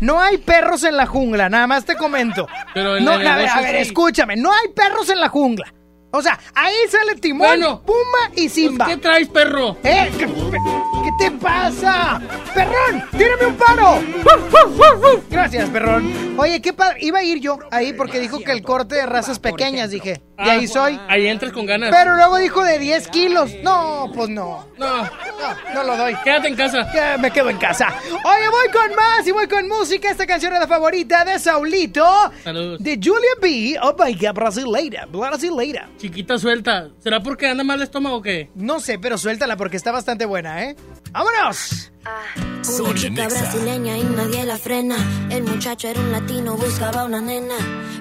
[0.00, 2.48] No hay perros en la jungla, nada más te comento.
[2.74, 3.82] Pero en no, a ver, a ver, sí.
[3.82, 5.72] escúchame, no hay perros en la jungla.
[6.14, 7.82] O sea, ahí sale Timón, Bueno.
[7.82, 8.86] Pumba y Simba.
[8.86, 9.76] ¿Qué traes, perro?
[9.82, 10.10] ¿Eh?
[10.18, 12.20] ¿Qué, qué te pasa?
[12.54, 13.02] ¡Perrón!
[13.16, 13.98] ¡Tírame un paro!
[15.30, 16.38] Gracias, perrón.
[16.38, 16.98] Oye, qué padre.
[17.00, 20.20] Iba a ir yo ahí porque dijo que el corte de razas pequeñas, dije.
[20.38, 20.94] Y ahí soy.
[21.00, 21.90] Ah, Ahí entras con ganas.
[21.90, 23.50] Pero luego dijo de 10 kilos.
[23.62, 24.66] No, pues no.
[24.78, 25.02] No.
[25.02, 26.14] No, no lo doy.
[26.24, 26.92] Quédate en casa.
[26.92, 27.88] Ya me quedo en casa.
[28.10, 30.10] Oye, voy con más y voy con música.
[30.10, 32.04] Esta canción es la favorita de Saulito.
[32.44, 32.80] Saludos.
[32.82, 33.76] De Julia B.
[33.82, 35.06] Oh my God, brasileira.
[35.06, 35.88] Brasileira.
[36.02, 36.88] Chiquita suelta.
[36.98, 38.50] ¿Será porque anda mal el estómago o qué?
[38.56, 40.74] No sé, pero suéltala porque está bastante buena, ¿eh?
[41.12, 41.92] ¡Vámonos!
[42.80, 44.96] Una chica brasileña y nadie la frena.
[45.30, 47.54] El muchacho era un latino, buscaba una nena.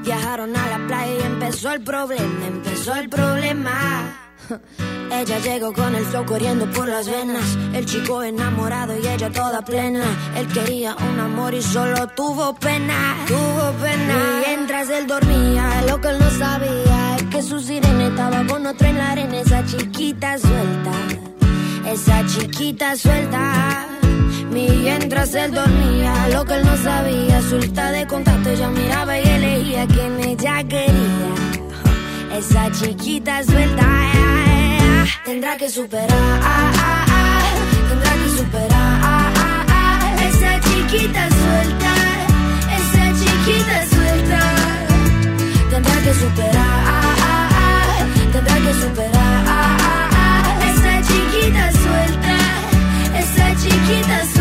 [0.03, 4.30] Viajaron a la playa y empezó el problema, empezó el problema.
[5.11, 7.57] Ella llegó con el flow corriendo por las venas.
[7.73, 10.06] El chico enamorado y ella toda plena.
[10.38, 13.18] Él quería un amor y solo tuvo pena.
[13.28, 14.41] Tuvo pena.
[14.45, 18.88] Mientras él dormía, lo que él no sabía es que su sirena estaba con otro
[18.88, 19.41] en la arena.
[19.41, 20.91] Esa chiquita suelta.
[21.88, 23.88] Esa chiquita suelta.
[24.52, 29.88] Mientras él dormía, lo que él no sabía, suelta de contacto, ella miraba y elegía
[29.88, 31.51] quien ella quería.
[32.37, 33.83] Esa chiquita suelta,
[35.25, 36.07] tendrá que superar,
[37.89, 39.33] tendrá que superar.
[40.27, 41.93] Esa chiquita suelta,
[42.77, 44.39] esa chiquita suelta,
[45.69, 46.81] tendrá que superar,
[48.31, 49.77] tendrá que superar.
[50.69, 52.35] Esa chiquita suelta,
[53.19, 54.40] esa chiquita suelta.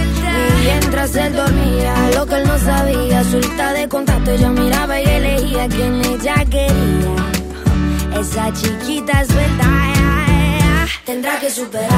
[0.61, 5.67] mientras él dormía, lo que él no sabía, suelta de contacto, ella miraba y elegía
[5.67, 7.15] quien ella quería.
[8.19, 9.65] Esa chiquita suelta.
[11.05, 11.89] Tendrá que superar,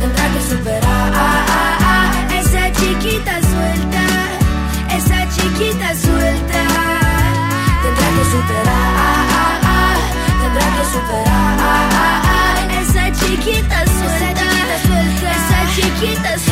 [0.00, 1.12] tendrá que superar.
[2.40, 4.02] Esa chiquita suelta,
[4.96, 6.60] esa chiquita suelta.
[7.82, 9.60] Tendrá que superar,
[10.42, 12.56] tendrá que superar.
[12.80, 14.44] Esa chiquita suelta,
[15.36, 16.51] esa chiquita suelta.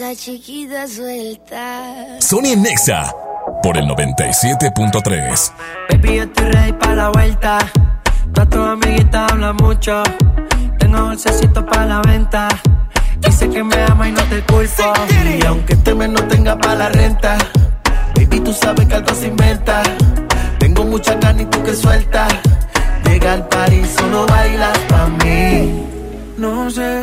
[0.00, 2.20] Cosita chiquita suelta.
[2.20, 3.14] Sony Nexa
[3.62, 5.52] por el 97.3.
[5.90, 7.58] Baby, yo estoy ready para la vuelta.
[8.32, 10.02] Todas tus amiguitas hablan mucho.
[10.78, 12.48] Tengo bolsecito para la venta.
[13.18, 14.94] Dice que me ama y no te culpo.
[15.38, 17.36] Y aunque este mes no tenga para la renta,
[18.16, 19.82] baby, tú sabes que algo se inventa.
[20.58, 22.26] Tengo mucha carne y tú que suelta.
[23.04, 25.84] Llega al party, solo bailas pa' mí.
[26.38, 27.02] No sé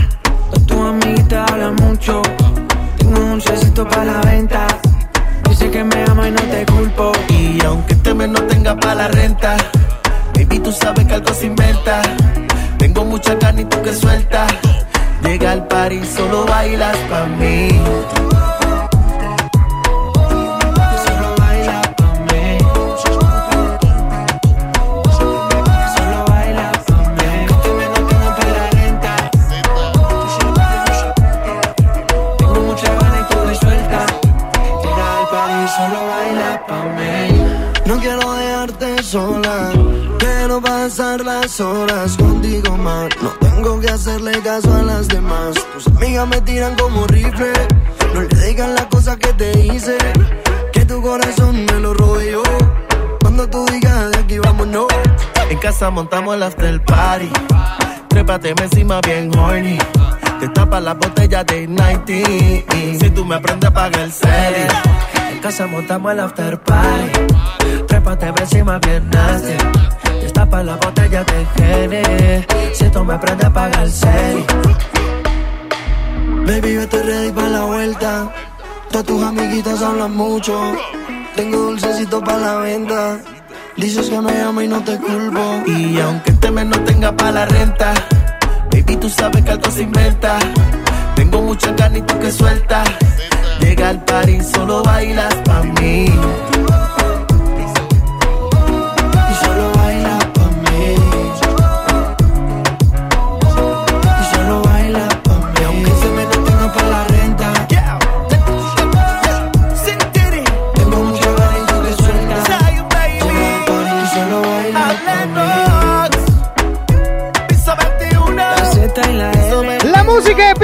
[3.87, 4.67] Para la venta.
[5.49, 7.11] Dice que me ama y no te culpo.
[7.29, 9.57] Y aunque este mes no tenga para la renta,
[10.35, 12.01] baby, tú sabes que algo se inventa.
[12.77, 14.47] Tengo mucha carne y tú que suelta.
[15.23, 17.69] Llega al party, solo bailas pa' mí.
[40.91, 43.07] Pasar las horas contigo más.
[43.21, 45.55] No tengo que hacerle caso a las demás.
[45.73, 47.53] Tus amigas me tiran como rifle.
[48.13, 49.97] No le digan las cosas que te hice.
[50.73, 52.43] Que tu corazón me lo yo.
[53.21, 54.87] Cuando tú digas de aquí vámonos.
[55.49, 57.31] En casa montamos el after party.
[58.09, 59.77] Trépate encima bien horny.
[60.41, 62.99] Te tapa la botella de 90.
[62.99, 64.67] Si tú me aprendes a pagar el cel.
[65.31, 67.11] En casa montamos el after party.
[67.87, 69.55] Trépate encima bien nasty.
[70.41, 72.47] Destapa la botella de Gene.
[72.73, 74.43] Si tú me aprendes a pagar el cel.
[76.47, 78.33] Baby, yo estoy ready para la vuelta.
[78.89, 80.59] Todas tus amiguitas hablan mucho.
[81.35, 83.19] Tengo dulcecito para la venta.
[83.77, 85.61] Dices que me amo y no te culpo.
[85.67, 87.93] Y aunque este mes no tenga para la renta,
[88.71, 90.39] baby, tú sabes que algo se inventa.
[91.15, 92.83] Tengo mucha carne y tú que suelta.
[93.59, 96.07] Llega al party, solo bailas pa' mí.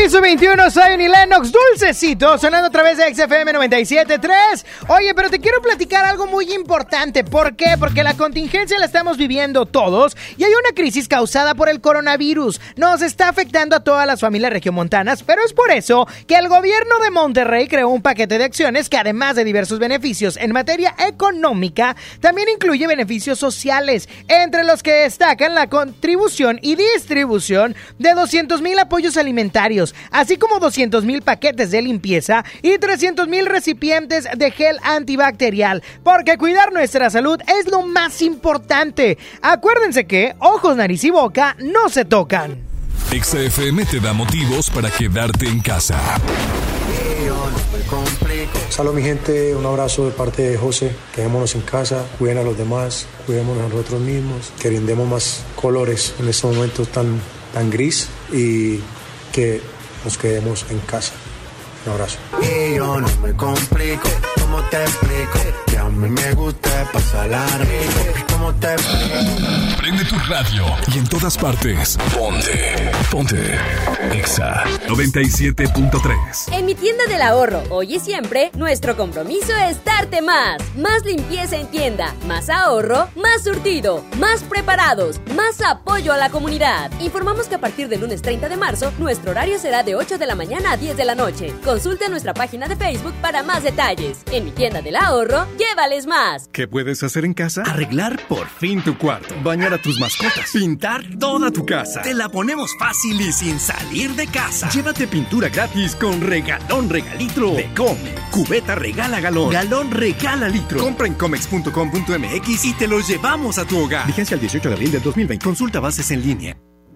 [0.08, 4.64] Piso21, Zion y Lennox, dulcecito, sonando a través de XFM 97.3.
[4.88, 7.26] Oye, pero te quiero platicar algo muy importante.
[7.26, 7.76] ¿Por qué?
[7.78, 12.62] Porque la contingencia la estamos viviendo todos y hay una crisis causada por el coronavirus.
[12.78, 17.00] Nos está afectando a todas las familias regiomontanas, pero es por eso que el gobierno
[17.04, 21.98] de Monterrey creó un paquete de acciones que además de diversos beneficios en materia económica,
[22.22, 28.80] también incluye beneficios sociales, entre los que destacan la contribución y distribución de 200 mil
[28.80, 34.78] apoyos alimentarios así como 200 mil paquetes de limpieza y 300 mil recipientes de gel
[34.84, 39.18] antibacterial, porque cuidar nuestra salud es lo más importante.
[39.42, 42.58] Acuérdense que ojos, nariz y boca no se tocan.
[43.12, 45.98] XFM te da motivos para quedarte en casa.
[48.70, 50.92] Salud mi gente, un abrazo de parte de José.
[51.16, 56.16] Quedémonos en casa, cuiden a los demás, cuidémonos a nosotros mismos, que brindemos más colores
[56.20, 57.20] en estos momentos tan,
[57.54, 58.80] tan gris y
[59.32, 59.62] que
[60.04, 61.14] nos quedemos en casa.
[61.86, 62.18] Un abrazo.
[62.42, 64.10] Y yo no me complico,
[64.48, 65.40] ¿cómo te explico?
[65.66, 68.26] Que a mí me gusta pasar la rico.
[68.32, 69.78] ¿Cómo te explico?
[69.78, 71.98] Prende tu radio y en todas partes.
[72.18, 72.92] Ponte.
[73.12, 73.58] Ponte.
[74.12, 76.54] Exa 97.3.
[76.54, 80.58] En mi tienda del ahorro, hoy y siempre, nuestro compromiso es darte más.
[80.78, 86.92] Más limpieza en tienda, más ahorro, más surtido, más preparados, más apoyo a la comunidad.
[87.00, 90.28] Informamos que a partir del lunes 30 de marzo, nuestro horario será de 8 de
[90.28, 91.54] la mañana a 10 de la noche.
[91.64, 94.20] Consulta nuestra página de Facebook para más detalles.
[94.38, 96.48] En mi tienda del ahorro, llévales más.
[96.54, 97.64] ¿Qué puedes hacer en casa?
[97.64, 102.04] Arreglar por fin tu cuarto, bañar a tus mascotas, pintar toda tu casa.
[102.04, 104.70] Te la ponemos fácil y sin salir de casa.
[104.70, 108.14] Llévate pintura gratis con regalón regalitro de Come.
[108.30, 110.82] Cubeta regala galón, galón regala litro.
[110.82, 114.06] Compra en comex.com.mx y te lo llevamos a tu hogar.
[114.06, 115.44] Vigencia el 18 de abril del 2020.
[115.44, 116.56] Consulta bases en línea.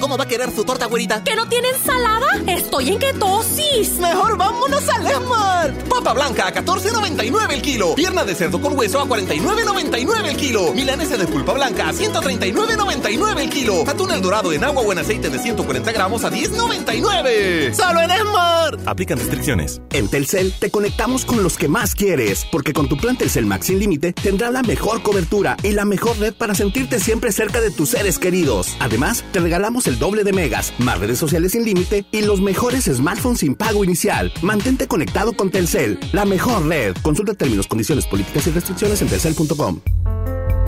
[0.00, 1.24] ¿Cómo va a querer su torta, güerita?
[1.24, 2.26] ¿Que no tiene ensalada?
[2.46, 3.98] Estoy en ketosis.
[3.98, 5.74] Mejor vámonos a Lemar.
[5.88, 7.94] Papa blanca a 14.99 el kilo.
[7.96, 10.72] Pierna de cerdo con hueso a 49.99 el kilo.
[10.72, 13.82] Milanesa de pulpa blanca a 139.99 el kilo.
[13.88, 17.74] Atún el dorado en agua o en aceite de 140 gramos a 10.99.
[17.74, 18.78] ¡Solo en Esmar!
[18.86, 19.80] Aplican restricciones.
[19.90, 23.66] En Telcel te conectamos con los que más quieres, porque con tu plan Telcel Max
[23.66, 27.72] sin límite tendrás la mejor cobertura y la mejor red para sentirte siempre cerca de
[27.72, 28.76] tus seres queridos.
[28.78, 32.84] Además, te regalamos el doble de megas, más redes sociales sin límite y los mejores
[32.84, 34.32] smartphones sin pago inicial.
[34.42, 36.94] Mantente conectado con Telcel, la mejor red.
[37.02, 39.80] Consulta términos, condiciones, políticas y restricciones en telcel.com.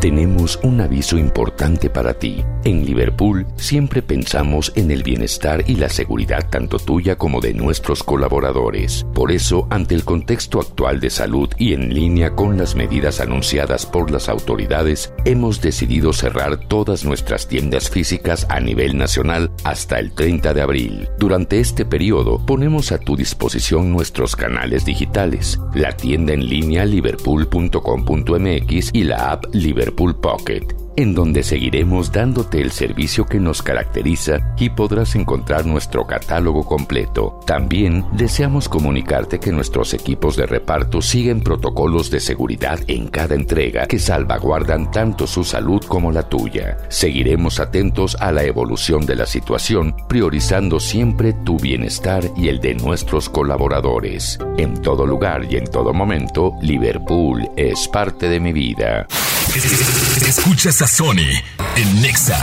[0.01, 2.43] Tenemos un aviso importante para ti.
[2.64, 8.02] En Liverpool siempre pensamos en el bienestar y la seguridad tanto tuya como de nuestros
[8.02, 9.05] colaboradores.
[9.12, 13.85] Por eso, ante el contexto actual de salud y en línea con las medidas anunciadas
[13.85, 20.12] por las autoridades, hemos decidido cerrar todas nuestras tiendas físicas a nivel nacional hasta el
[20.12, 21.10] 30 de abril.
[21.18, 28.90] Durante este periodo, ponemos a tu disposición nuestros canales digitales, la tienda en línea liverpool.com.mx
[28.94, 34.71] y la app Liverpool Pocket, en donde seguiremos dándote el servicio que nos caracteriza y
[34.71, 37.41] podrás encontrar nuestro catálogo completo.
[37.47, 43.87] También deseamos comunicarte que nuestros equipos de reparto siguen protocolos de seguridad en cada entrega
[43.87, 46.79] que salvaguardan tanto su salud como la tuya.
[46.89, 52.75] Seguiremos atentos a la evolución de la situación, priorizando siempre tu bienestar y el de
[52.75, 54.39] nuestros colaboradores.
[54.57, 59.07] En todo lugar y en todo momento, Liverpool es parte de mi vida.
[59.52, 61.27] Escuchas a Sony
[61.74, 62.39] en Nexa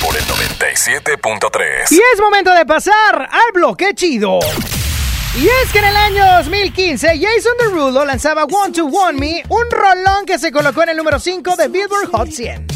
[0.00, 1.90] por el 97.3.
[1.90, 4.38] Y es momento de pasar al bloque chido.
[5.36, 9.64] Y es que en el año 2015 Jason Derulo lanzaba Want to Want Me, un
[9.72, 12.66] rolón que se colocó en el número 5 de Billboard Hot 100.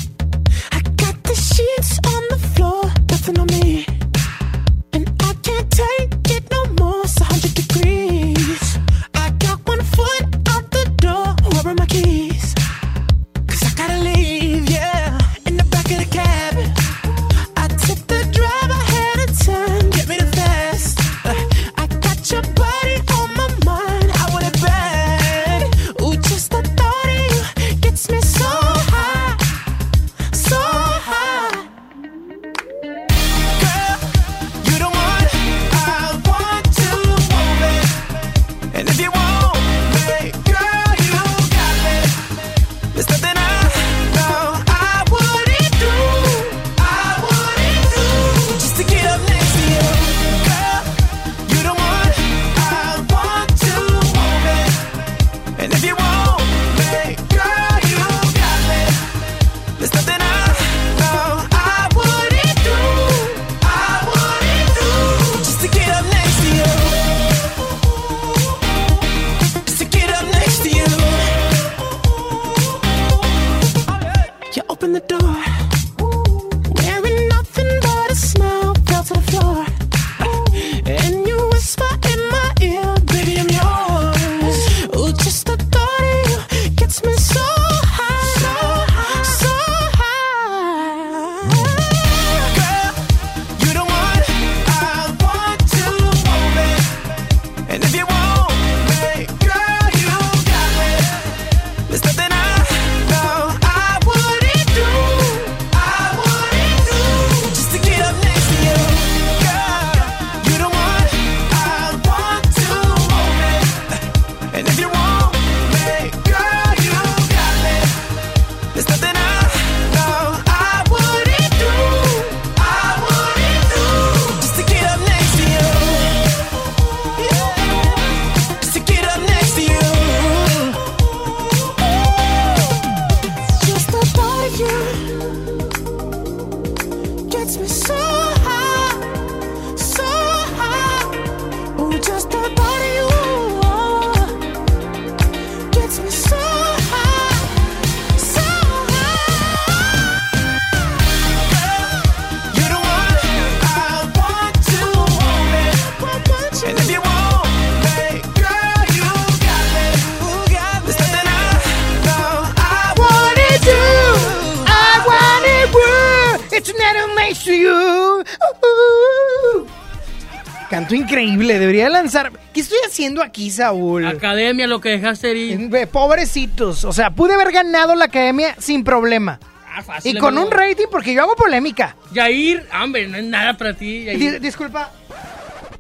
[173.21, 174.07] Haciendo aquí, Saúl?
[174.07, 175.75] Academia, lo que dejaste ir.
[175.75, 176.85] Eh, Pobrecitos.
[176.85, 179.39] O sea, pude haber ganado la academia sin problema.
[179.75, 180.47] Ah, fácil, Y con amigo.
[180.47, 181.97] un rating, porque yo hago polémica.
[182.13, 184.05] Yair, hombre, no es nada para ti.
[184.05, 184.19] Yair.
[184.19, 184.91] Di- disculpa.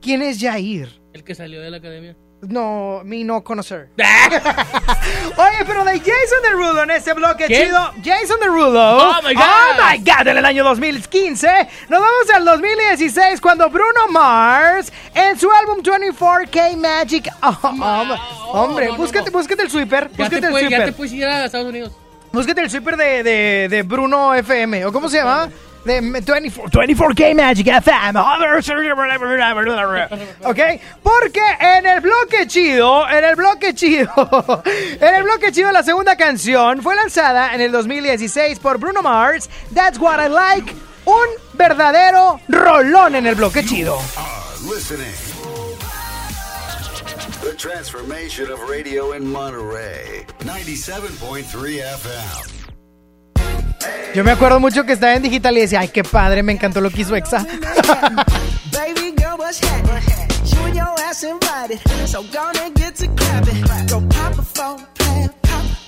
[0.00, 0.88] ¿Quién es Jair?
[1.12, 2.16] El que salió de la academia.
[2.42, 3.88] No, mi no conocer.
[3.98, 7.92] Oye, pero de Jason Derulo en este bloque chido.
[8.04, 8.98] Jason Derulo.
[8.98, 9.42] Oh, my God.
[9.42, 11.46] Oh my God, en el año 2015.
[11.88, 17.28] Nos vamos al 2016 cuando Bruno Mars en su álbum 24K Magic.
[17.42, 18.16] Oh, oh,
[18.52, 20.08] hombre, búscate, búscate el sweeper.
[20.10, 20.94] Ya Búscate te, el puedes, ya te sweeper.
[20.96, 21.92] puedes ir a Estados Unidos.
[22.32, 24.86] Búscate el sweeper de, de, de Bruno FM.
[24.86, 25.48] ¿O cómo se llama?
[25.88, 28.20] De 24, 24K Magic FM.
[30.44, 30.58] ¿Ok?
[31.02, 34.12] Porque en el bloque chido, en el bloque chido,
[34.66, 39.48] en el bloque chido, la segunda canción fue lanzada en el 2016 por Bruno Mars.
[39.74, 40.74] That's what I like.
[41.06, 43.98] Un verdadero rolón en el bloque chido.
[47.40, 50.26] The transformation of radio in Monterey.
[50.40, 52.57] 97.3 FM.
[54.14, 56.80] Yo me acuerdo mucho que estaba en digital y decía, ay, qué padre, me encantó
[56.80, 57.46] lo que hizo Exa.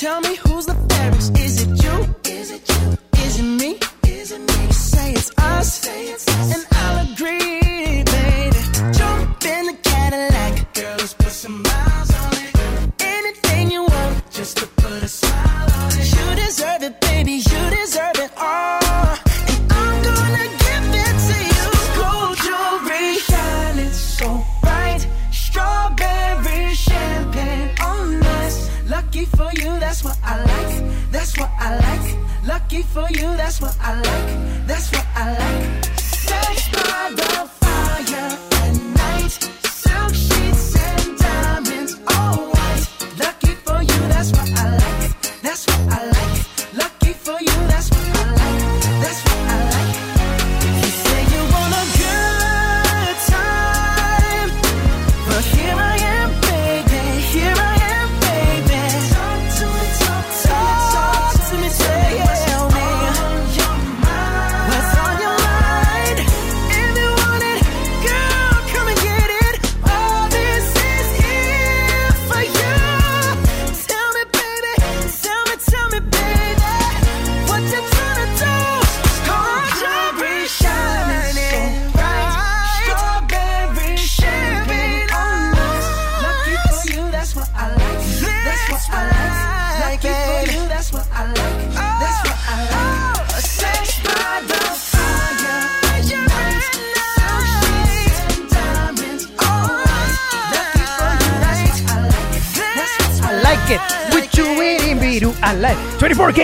[0.00, 0.69] tell me who's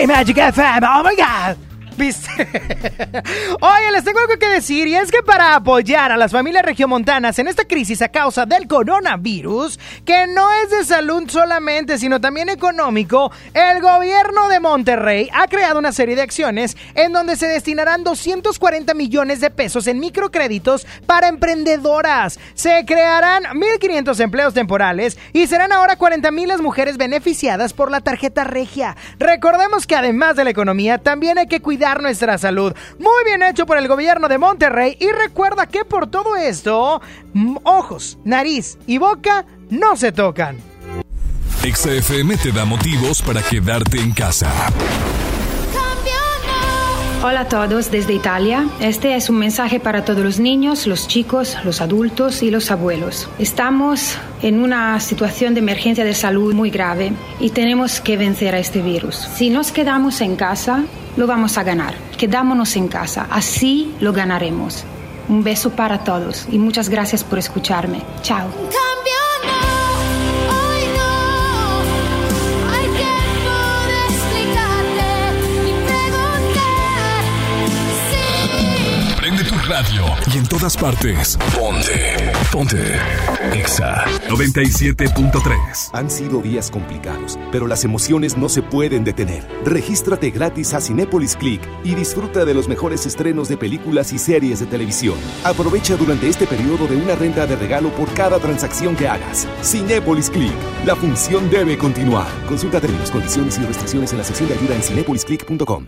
[0.07, 0.83] Magic FM.
[0.83, 1.26] Oh my God.
[4.97, 9.79] Es que para apoyar a las familias regiomontanas en esta crisis a causa del coronavirus,
[10.05, 15.77] que no es de salud solamente, sino también económico, el gobierno de Monterrey ha creado
[15.77, 21.27] una serie de acciones en donde se destinarán 240 millones de pesos en microcréditos para
[21.27, 22.39] emprendedoras.
[22.55, 28.01] Se crearán 1.500 empleos temporales y serán ahora 40 mil las mujeres beneficiadas por la
[28.01, 28.95] tarjeta regia.
[29.19, 32.73] Recordemos que además de la economía, también hay que cuidar nuestra salud.
[32.97, 37.01] Muy bien hecho por el gobierno de Monterrey y recuerda que por todo esto,
[37.63, 40.57] ojos, nariz y boca no se tocan.
[41.63, 44.49] XFM te da motivos para quedarte en casa.
[47.23, 48.69] Hola a todos desde Italia.
[48.79, 53.27] Este es un mensaje para todos los niños, los chicos, los adultos y los abuelos.
[53.39, 58.59] Estamos en una situación de emergencia de salud muy grave y tenemos que vencer a
[58.59, 59.15] este virus.
[59.15, 60.85] Si nos quedamos en casa,
[61.17, 61.95] lo vamos a ganar.
[62.17, 64.85] Quedámonos en casa, así lo ganaremos.
[65.27, 68.01] Un beso para todos y muchas gracias por escucharme.
[68.21, 68.47] Chao.
[79.67, 81.37] Radio y en todas partes.
[81.53, 82.31] Ponte.
[82.51, 82.99] Ponte.
[83.53, 85.89] Exa 97.3.
[85.93, 89.45] Han sido días complicados, pero las emociones no se pueden detener.
[89.65, 94.59] Regístrate gratis a Cinépolis Click y disfruta de los mejores estrenos de películas y series
[94.59, 95.17] de televisión.
[95.43, 99.47] Aprovecha durante este periodo de una renta de regalo por cada transacción que hagas.
[99.61, 100.55] Cinépolis Click.
[100.85, 102.27] La función debe continuar.
[102.47, 105.87] Consulta términos, condiciones y restricciones en la sección de ayuda en cinépolisclick.com.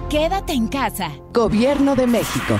[0.11, 1.09] quédate en casa.
[1.31, 2.59] Gobierno de México.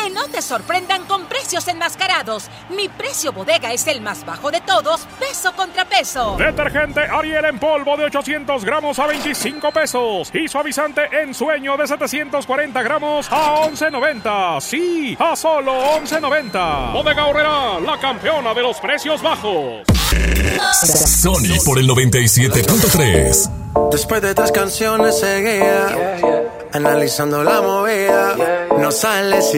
[0.01, 2.49] Que no te sorprendan con precios enmascarados.
[2.69, 6.37] Mi precio bodega es el más bajo de todos, peso contra peso.
[6.39, 10.31] Detergente Ariel en polvo de 800 gramos a 25 pesos.
[10.33, 14.61] Y suavizante en sueño de 740 gramos a 11.90.
[14.61, 16.93] Sí, a solo 11.90.
[16.93, 19.83] Bodega Horrera, la campeona de los precios bajos.
[20.73, 23.91] Sony por el 97.3.
[23.91, 26.17] Después de tres canciones seguía
[26.73, 28.35] analizando la movida.
[28.77, 29.57] No sale si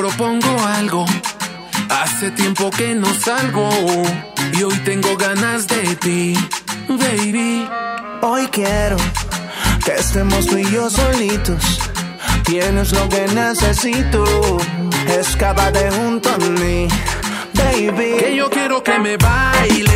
[0.00, 1.04] Propongo algo,
[1.90, 3.68] hace tiempo que no salgo
[4.54, 6.34] y hoy tengo ganas de ti,
[6.88, 7.68] baby.
[8.22, 8.96] Hoy quiero
[9.84, 11.80] que estemos tú y yo solitos.
[12.44, 14.24] Tienes lo que necesito,
[15.06, 16.88] escápate junto a mí,
[17.52, 18.16] baby.
[18.20, 19.89] Que yo quiero que me baile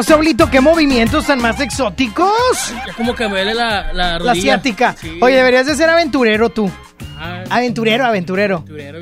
[0.00, 2.32] bárbaro, Saulito, qué movimientos tan más exóticos.
[2.86, 4.94] Ya como que me duele la, la La asiática.
[5.00, 5.18] Sí.
[5.20, 6.70] Oye, deberías de ser aventurero tú.
[7.18, 8.64] Ah, Aventurero, aventurero.
[8.66, 8.98] aventurero.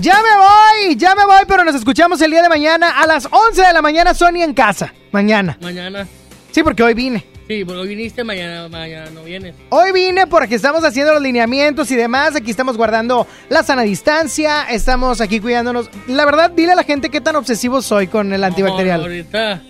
[0.00, 3.26] Ya me voy, ya me voy, pero nos escuchamos el día de mañana a las
[3.30, 4.94] 11 de la mañana, Sony en casa.
[5.10, 5.58] Mañana.
[5.60, 6.06] Mañana.
[6.52, 7.26] Sí, porque hoy vine.
[7.48, 9.54] Sí, porque hoy viniste, mañana, mañana no vienes.
[9.70, 12.36] Hoy vine porque estamos haciendo los lineamientos y demás.
[12.36, 14.64] Aquí estamos guardando la sana distancia.
[14.64, 15.88] Estamos aquí cuidándonos.
[16.08, 19.00] La verdad, dile a la gente qué tan obsesivo soy con el antibacterial.
[19.00, 19.62] No, ahorita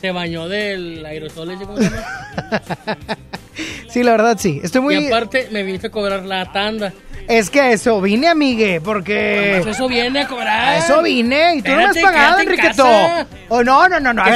[0.00, 2.02] se bañó del aerosol ese, ¿cómo se llama?
[3.88, 4.60] Sí, la verdad, sí.
[4.62, 4.96] Estoy muy.
[4.96, 6.92] Y aparte me viniste a cobrar la tanda.
[7.28, 9.60] Es que a eso vine, amigue, porque.
[9.62, 10.68] Pues eso viene a cobrar.
[10.68, 12.86] A eso vine y tú no me has pagado, en Enriqueto.
[13.48, 14.24] Oh, no, no, no, no.
[14.26, 14.30] Eh,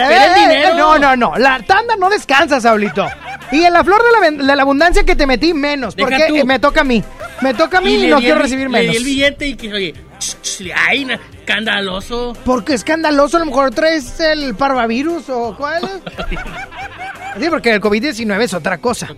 [0.47, 0.65] el eh.
[0.77, 1.37] No, no, no.
[1.37, 3.07] La tanda no descansa, Saulito.
[3.53, 5.95] Y en la flor de la, ven- de la abundancia que te metí, menos.
[5.95, 6.47] Deja Porque tú.
[6.47, 7.03] me toca a mí.
[7.43, 8.93] Me toca a mí y, le no quiero el- recibir Le menos.
[8.93, 9.95] di el billete y que, oye,
[10.75, 11.07] ay,
[11.39, 12.37] escandaloso.
[12.45, 15.83] Porque escandaloso, a lo mejor traes el parvavirus o cuál.
[17.39, 19.09] Sí, porque el COVID-19 es otra cosa.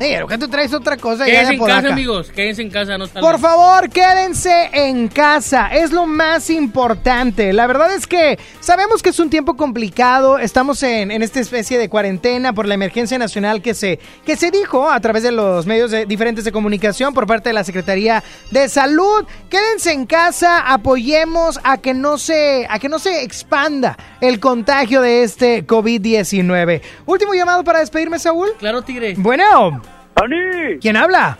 [0.00, 1.24] Sí, lo que tú traes es otra cosa.
[1.24, 1.92] Quédense de en por casa, acá.
[1.92, 2.30] amigos.
[2.30, 3.22] Quédense en casa, no salgan.
[3.22, 5.68] Por favor, quédense en casa.
[5.68, 7.52] Es lo más importante.
[7.52, 10.38] La verdad es que sabemos que es un tiempo complicado.
[10.38, 14.50] Estamos en, en esta especie de cuarentena por la emergencia nacional que se, que se
[14.50, 18.24] dijo a través de los medios de- diferentes de comunicación por parte de la Secretaría
[18.50, 19.24] de Salud.
[19.48, 25.00] Quédense en casa, apoyemos a que no se, a que no se expanda el contagio
[25.02, 26.80] de este COVID-19.
[27.06, 28.48] Último llamado para despedirme, Saúl.
[28.58, 29.14] Claro, Tigre.
[29.16, 29.82] Bueno.
[30.14, 30.78] ¡Ani!
[30.80, 31.38] ¿Quién habla?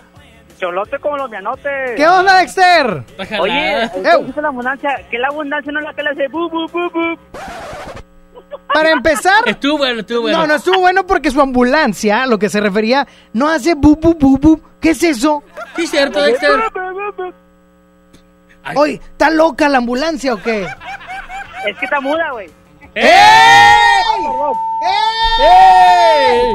[0.59, 1.95] Cholote colombianote.
[1.97, 3.03] ¿Qué onda, Dexter?
[3.41, 3.91] Oye.
[3.95, 5.07] ¿qué la abundancia?
[5.11, 7.19] Que la abundancia no es la que le hace bu, bu, bu, bu.
[8.73, 9.43] Para empezar.
[9.47, 10.39] Estuvo bueno, estuvo bueno.
[10.39, 13.97] No, no estuvo bueno porque su ambulancia, a lo que se refería, no hace bu
[13.97, 14.61] bu bu bu.
[14.81, 15.43] ¿Qué es eso?
[15.77, 16.51] Sí, cierto, Dexter.
[18.77, 20.67] Oye, ¿está loca la ambulancia o qué?
[21.67, 22.51] Es que está muda, güey.
[22.95, 23.07] ¡Ey!
[25.41, 26.53] ¡Ey!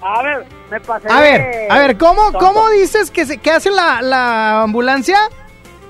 [0.00, 1.08] A ver, me pasé.
[1.10, 2.38] A ver, de- a ver, ¿cómo, tonto.
[2.38, 5.18] cómo dices que, se, que hace la, la ambulancia?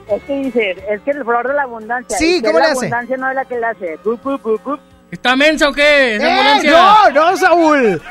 [0.09, 2.17] Es que dice, es que el flor de la abundancia.
[2.17, 2.87] Sí, ¿cómo la le hace?
[2.87, 3.99] abundancia no es la que le hace.
[4.05, 4.79] Bu, bu, bu, bu.
[5.11, 6.17] ¿Está mensa o qué?
[6.17, 6.71] ¿Esa ¡Eh, ambulancia?
[6.71, 8.03] no, no, Saúl!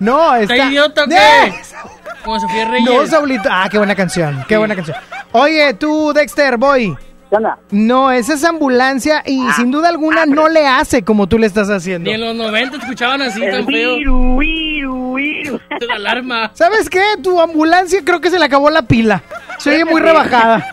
[0.00, 0.54] No, está...
[0.54, 1.16] ¿Está idiota o qué?
[1.16, 1.54] ¡Eh!
[2.24, 2.90] Como Sofía Reyes.
[2.90, 3.48] No, Saulito.
[3.52, 4.96] Ah, qué buena canción, qué buena canción.
[5.32, 6.96] Oye, tú, Dexter, voy.
[7.70, 9.52] No, esa es ambulancia y Ah.
[9.56, 12.08] sin duda alguna no le hace como tú le estás haciendo.
[12.08, 13.96] Ni en los 90 te escuchaban así El tan feo.
[13.96, 15.60] viru, viru, viru.
[15.88, 16.50] La alarma.
[16.54, 17.02] ¿Sabes qué?
[17.22, 19.22] Tu ambulancia creo que se le acabó la pila.
[19.58, 20.64] Se oye muy rebajada.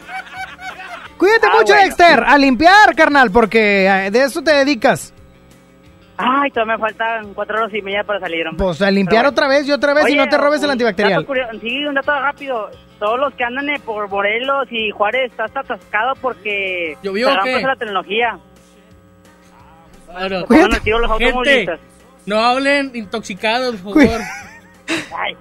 [1.18, 1.82] Cuídate Ah, mucho, bueno.
[1.84, 2.24] Dexter.
[2.26, 5.14] A limpiar, carnal, porque eh, de eso te dedicas.
[6.18, 8.46] Ay, todavía me faltan cuatro horas y media para salir.
[8.48, 8.64] hombre.
[8.64, 10.70] Pues a limpiar Pero otra vez y otra vez y Oye, no te robes el
[10.70, 11.22] antibacterial.
[11.24, 12.70] dato curio- sí, un dato rápido.
[13.02, 17.34] Todos los que andan eh, por Morelos y Juárez está hasta atascado porque ¿Llovió se
[17.34, 17.62] o dan qué?
[17.66, 18.40] la tecnología.
[20.14, 20.30] Al
[20.84, 21.80] tiro los Gente, automovilistas.
[22.28, 24.22] no hablen intoxicados, por favor.
[25.18, 25.36] Ay,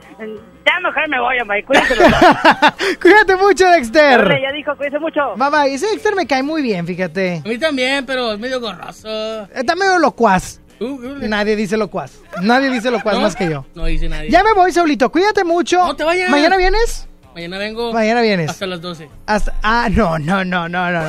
[0.64, 1.62] ya mejor me voy, hombre.
[1.66, 1.96] Cuídense.
[3.02, 4.40] Cuídate mucho, Dexter.
[4.40, 5.34] Ya dijo, cuídense mucho.
[5.36, 5.74] Bye bye.
[5.74, 7.42] Ese Dexter me cae muy bien, fíjate.
[7.44, 9.42] A mí también, pero es medio gorroso.
[9.54, 10.62] Está medio locuaz.
[10.80, 12.22] Uh, uh, Nadie dice locuaz.
[12.40, 13.20] Nadie dice locuaz ¿No?
[13.20, 13.66] más que yo.
[13.74, 14.30] No dice nadie.
[14.30, 15.12] Ya me voy, Saulito.
[15.12, 15.76] Cuídate mucho.
[15.84, 16.30] No te vayas.
[16.30, 17.06] ¿Mañana vienes?
[17.34, 17.92] Mañana vengo.
[17.92, 18.50] Mañana vienes.
[18.50, 19.08] Hasta las 12.
[19.26, 21.02] Hasta, ah, no, no, no, no, no.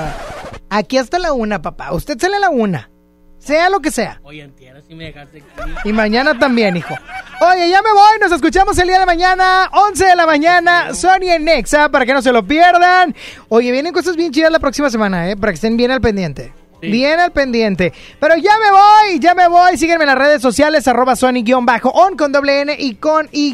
[0.70, 1.92] Aquí hasta la una, papá.
[1.94, 2.90] Usted sale a la una.
[3.40, 4.22] Sea lo que sea.
[4.24, 5.72] Oye, entiendo si me dejaste aquí.
[5.84, 6.94] Y mañana también, hijo.
[7.42, 8.20] Oye, ya me voy.
[8.22, 12.14] Nos escuchamos el día de mañana, 11 de la mañana, Sony en Nexa, para que
[12.14, 13.16] no se lo pierdan.
[13.50, 15.36] Oye, vienen cosas bien chidas la próxima semana, ¿eh?
[15.36, 16.54] Para que estén bien al pendiente.
[16.82, 17.94] Bien al pendiente.
[18.20, 19.78] Pero ya me voy, ya me voy.
[19.78, 21.66] Sígueme en las redes sociales, arroba Sony-on
[22.18, 23.52] con doble N y con Y.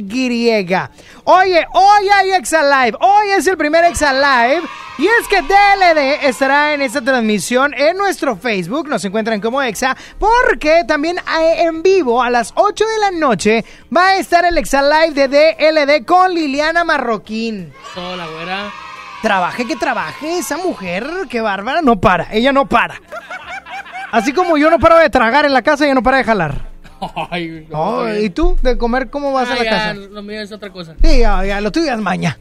[1.25, 2.97] Oye, hoy hay Exa Live.
[3.01, 4.63] Hoy es el primer Exa Live.
[4.97, 8.87] Y es que DLD estará en esta transmisión en nuestro Facebook.
[8.87, 9.95] Nos encuentran como Exa.
[10.17, 14.57] Porque también eh, en vivo a las 8 de la noche va a estar el
[14.57, 17.73] Exa Live de DLD con Liliana Marroquín.
[17.93, 18.86] Sola, güera.
[19.21, 23.01] Trabaje que trabaje, esa mujer, qué bárbara, no para, ella no para.
[24.11, 26.61] Así como yo no paro de tragar en la casa, ella no para de jalar.
[27.31, 28.13] Ay, no, Oh.
[28.13, 28.57] ¿Y tú?
[28.61, 29.93] ¿De comer cómo vas Ah, a la ya, casa?
[29.95, 30.95] Lo mío es otra cosa.
[31.03, 32.37] Sí, ya, ya, lo tuyo es maña.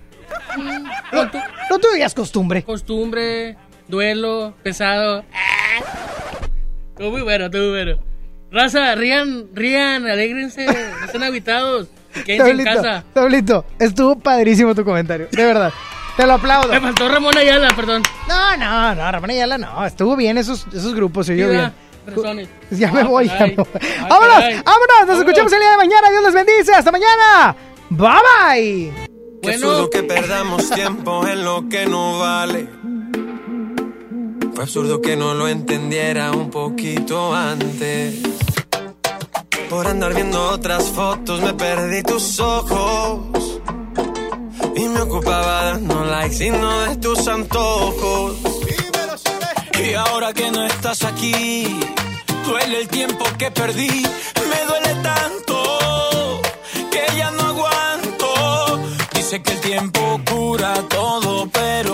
[1.12, 2.62] Lo, lo tuyo ya es costumbre.
[2.62, 3.57] Costumbre,
[3.89, 5.24] duelo, pesado.
[5.32, 5.85] Ah.
[6.90, 7.98] Estuvo muy bueno, estuvo muy bueno.
[8.51, 11.89] Raza, rían, rían, alégrense, no estén habitados.
[12.24, 13.05] Quédense en casa.
[13.12, 15.73] Tablito, estuvo padrísimo tu comentario, de verdad.
[16.16, 16.68] Te lo aplaudo.
[16.68, 18.02] Me faltó Ramón Ayala, perdón.
[18.28, 19.84] No, no, no, Ramón Ayala no.
[19.84, 21.72] Estuvo bien esos, esos grupos, se oyó bien.
[22.06, 22.48] personas.
[22.70, 23.66] Ya me Ah, voy, ya me voy.
[24.01, 24.34] Ah, ¡Vámonos!
[24.36, 24.55] caray.
[24.55, 24.64] ¡Vámonos!
[24.64, 25.18] Nos Vámonos.
[25.18, 26.10] escuchamos el día de mañana.
[26.10, 26.74] Dios les bendice.
[26.74, 27.56] ¡Hasta mañana!
[27.90, 28.09] ¡Bye,
[28.55, 28.93] bye!
[29.43, 32.68] Qué absurdo que perdamos tiempo en lo que no vale.
[34.55, 38.22] Fue absurdo que no lo entendiera un poquito antes.
[39.68, 43.45] Por andar viendo otras fotos me perdí tus ojos.
[44.74, 48.36] Y me ocupaba dando likes y no de tus antojos.
[49.84, 51.78] Y ahora que no estás aquí,
[52.46, 53.88] duele el tiempo que perdí.
[54.50, 56.40] Me duele tanto
[56.90, 58.80] que ya no aguanto.
[59.14, 61.85] Dice que el tiempo cura todo, pero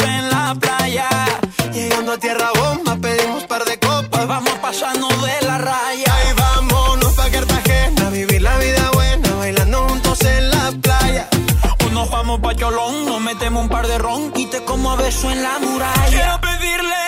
[0.00, 1.08] en la playa.
[1.72, 6.12] Llegando a tierra bomba pedimos par de copas, vamos a pasarnos de la raya.
[6.12, 11.28] Ahí vámonos pa' Cartagena, vivir la vida buena, bailando juntos en la playa.
[11.84, 14.96] O nos vamos pa' Cholón, nos metemos un par de ron y te como a
[14.96, 16.08] beso en la muralla.
[16.08, 17.05] Quiero pedirle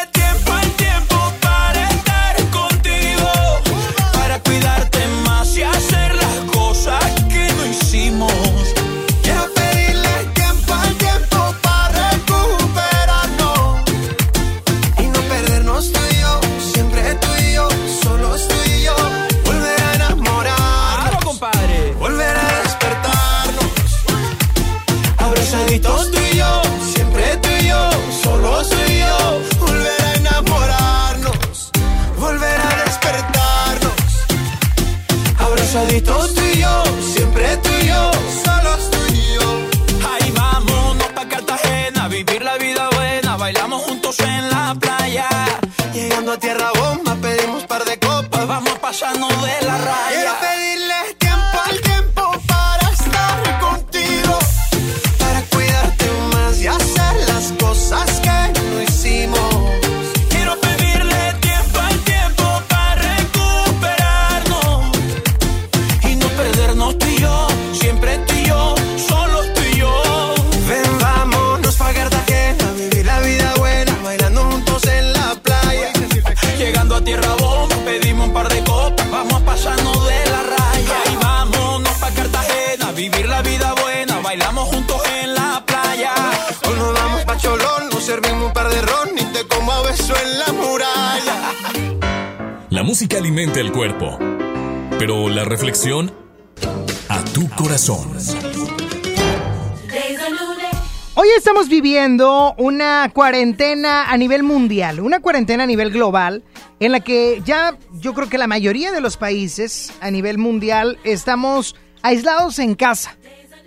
[102.59, 106.43] una cuarentena a nivel mundial, una cuarentena a nivel global,
[106.81, 110.99] en la que ya yo creo que la mayoría de los países a nivel mundial
[111.05, 113.17] estamos aislados en casa.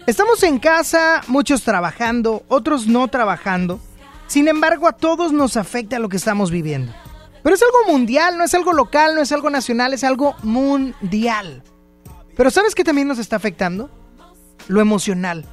[0.07, 3.79] Estamos en casa, muchos trabajando, otros no trabajando.
[4.27, 6.91] Sin embargo, a todos nos afecta lo que estamos viviendo.
[7.43, 11.63] Pero es algo mundial, no es algo local, no es algo nacional, es algo mundial.
[12.35, 13.89] Pero ¿sabes qué también nos está afectando?
[14.67, 15.45] Lo emocional.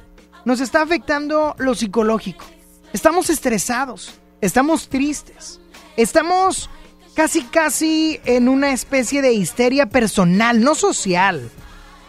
[0.43, 2.43] Nos está afectando lo psicológico.
[2.91, 5.59] Estamos estresados, estamos tristes,
[5.95, 6.69] estamos
[7.13, 11.51] casi casi en una especie de histeria personal, no social.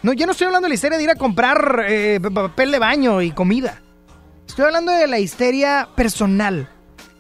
[0.03, 2.79] No, yo no estoy hablando de la histeria de ir a comprar eh, papel de
[2.79, 3.83] baño y comida.
[4.49, 6.71] Estoy hablando de la histeria personal.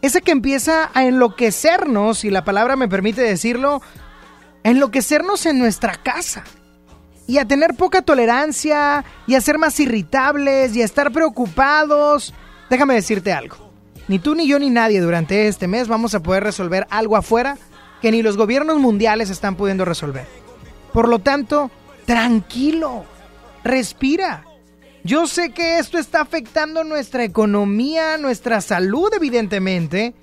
[0.00, 3.82] Esa que empieza a enloquecernos, si la palabra me permite decirlo,
[4.64, 6.44] enloquecernos en nuestra casa.
[7.26, 12.32] Y a tener poca tolerancia, y a ser más irritables, y a estar preocupados.
[12.70, 13.56] Déjame decirte algo.
[14.08, 17.58] Ni tú, ni yo, ni nadie durante este mes vamos a poder resolver algo afuera
[18.00, 20.26] que ni los gobiernos mundiales están pudiendo resolver.
[20.92, 21.70] Por lo tanto,
[22.06, 23.04] tranquilo,
[23.62, 24.44] respira.
[25.04, 30.14] Yo sé que esto está afectando nuestra economía, nuestra salud, evidentemente,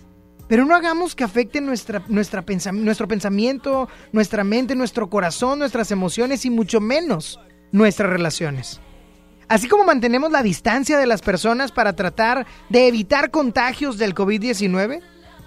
[0.48, 6.46] pero no hagamos que afecte nuestra, nuestra nuestro pensamiento, nuestra mente, nuestro corazón, nuestras emociones
[6.46, 7.40] y mucho menos
[7.72, 8.80] nuestras relaciones.
[9.48, 15.02] Así como mantenemos la distancia de las personas para tratar de evitar contagios del COVID-19,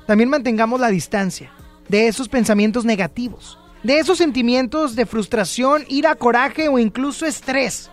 [0.07, 1.53] también mantengamos la distancia
[1.89, 7.91] de esos pensamientos negativos, de esos sentimientos de frustración, ira, coraje o incluso estrés.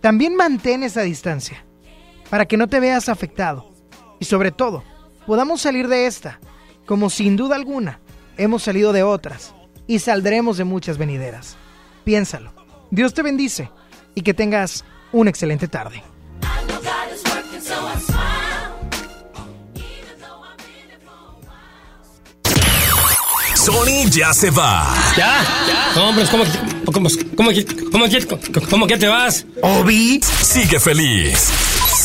[0.00, 1.64] También mantén esa distancia
[2.30, 3.72] para que no te veas afectado
[4.20, 4.84] y sobre todo
[5.26, 6.38] podamos salir de esta,
[6.86, 8.00] como sin duda alguna
[8.36, 9.54] hemos salido de otras
[9.86, 11.56] y saldremos de muchas venideras.
[12.04, 12.52] Piénsalo.
[12.90, 13.70] Dios te bendice
[14.14, 16.02] y que tengas una excelente tarde.
[23.56, 24.94] Sony ya se va.
[25.16, 25.44] ¿Ya?
[25.94, 26.44] Pero ¿cómo,
[26.84, 27.52] cómo, cómo,
[27.92, 28.06] cómo,
[28.70, 29.44] cómo que te vas?
[29.62, 31.48] Obi sigue feliz.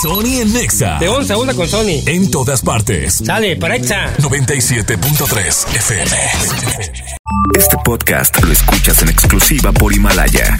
[0.02, 1.00] Sony en Nexa.
[1.00, 2.04] De 11 a 1 con Sony.
[2.06, 3.22] En todas partes.
[3.26, 4.14] Sale, para Exa.
[4.18, 6.18] 97.3 FM.
[7.58, 10.60] Este podcast lo escuchas en exclusiva por Himalaya.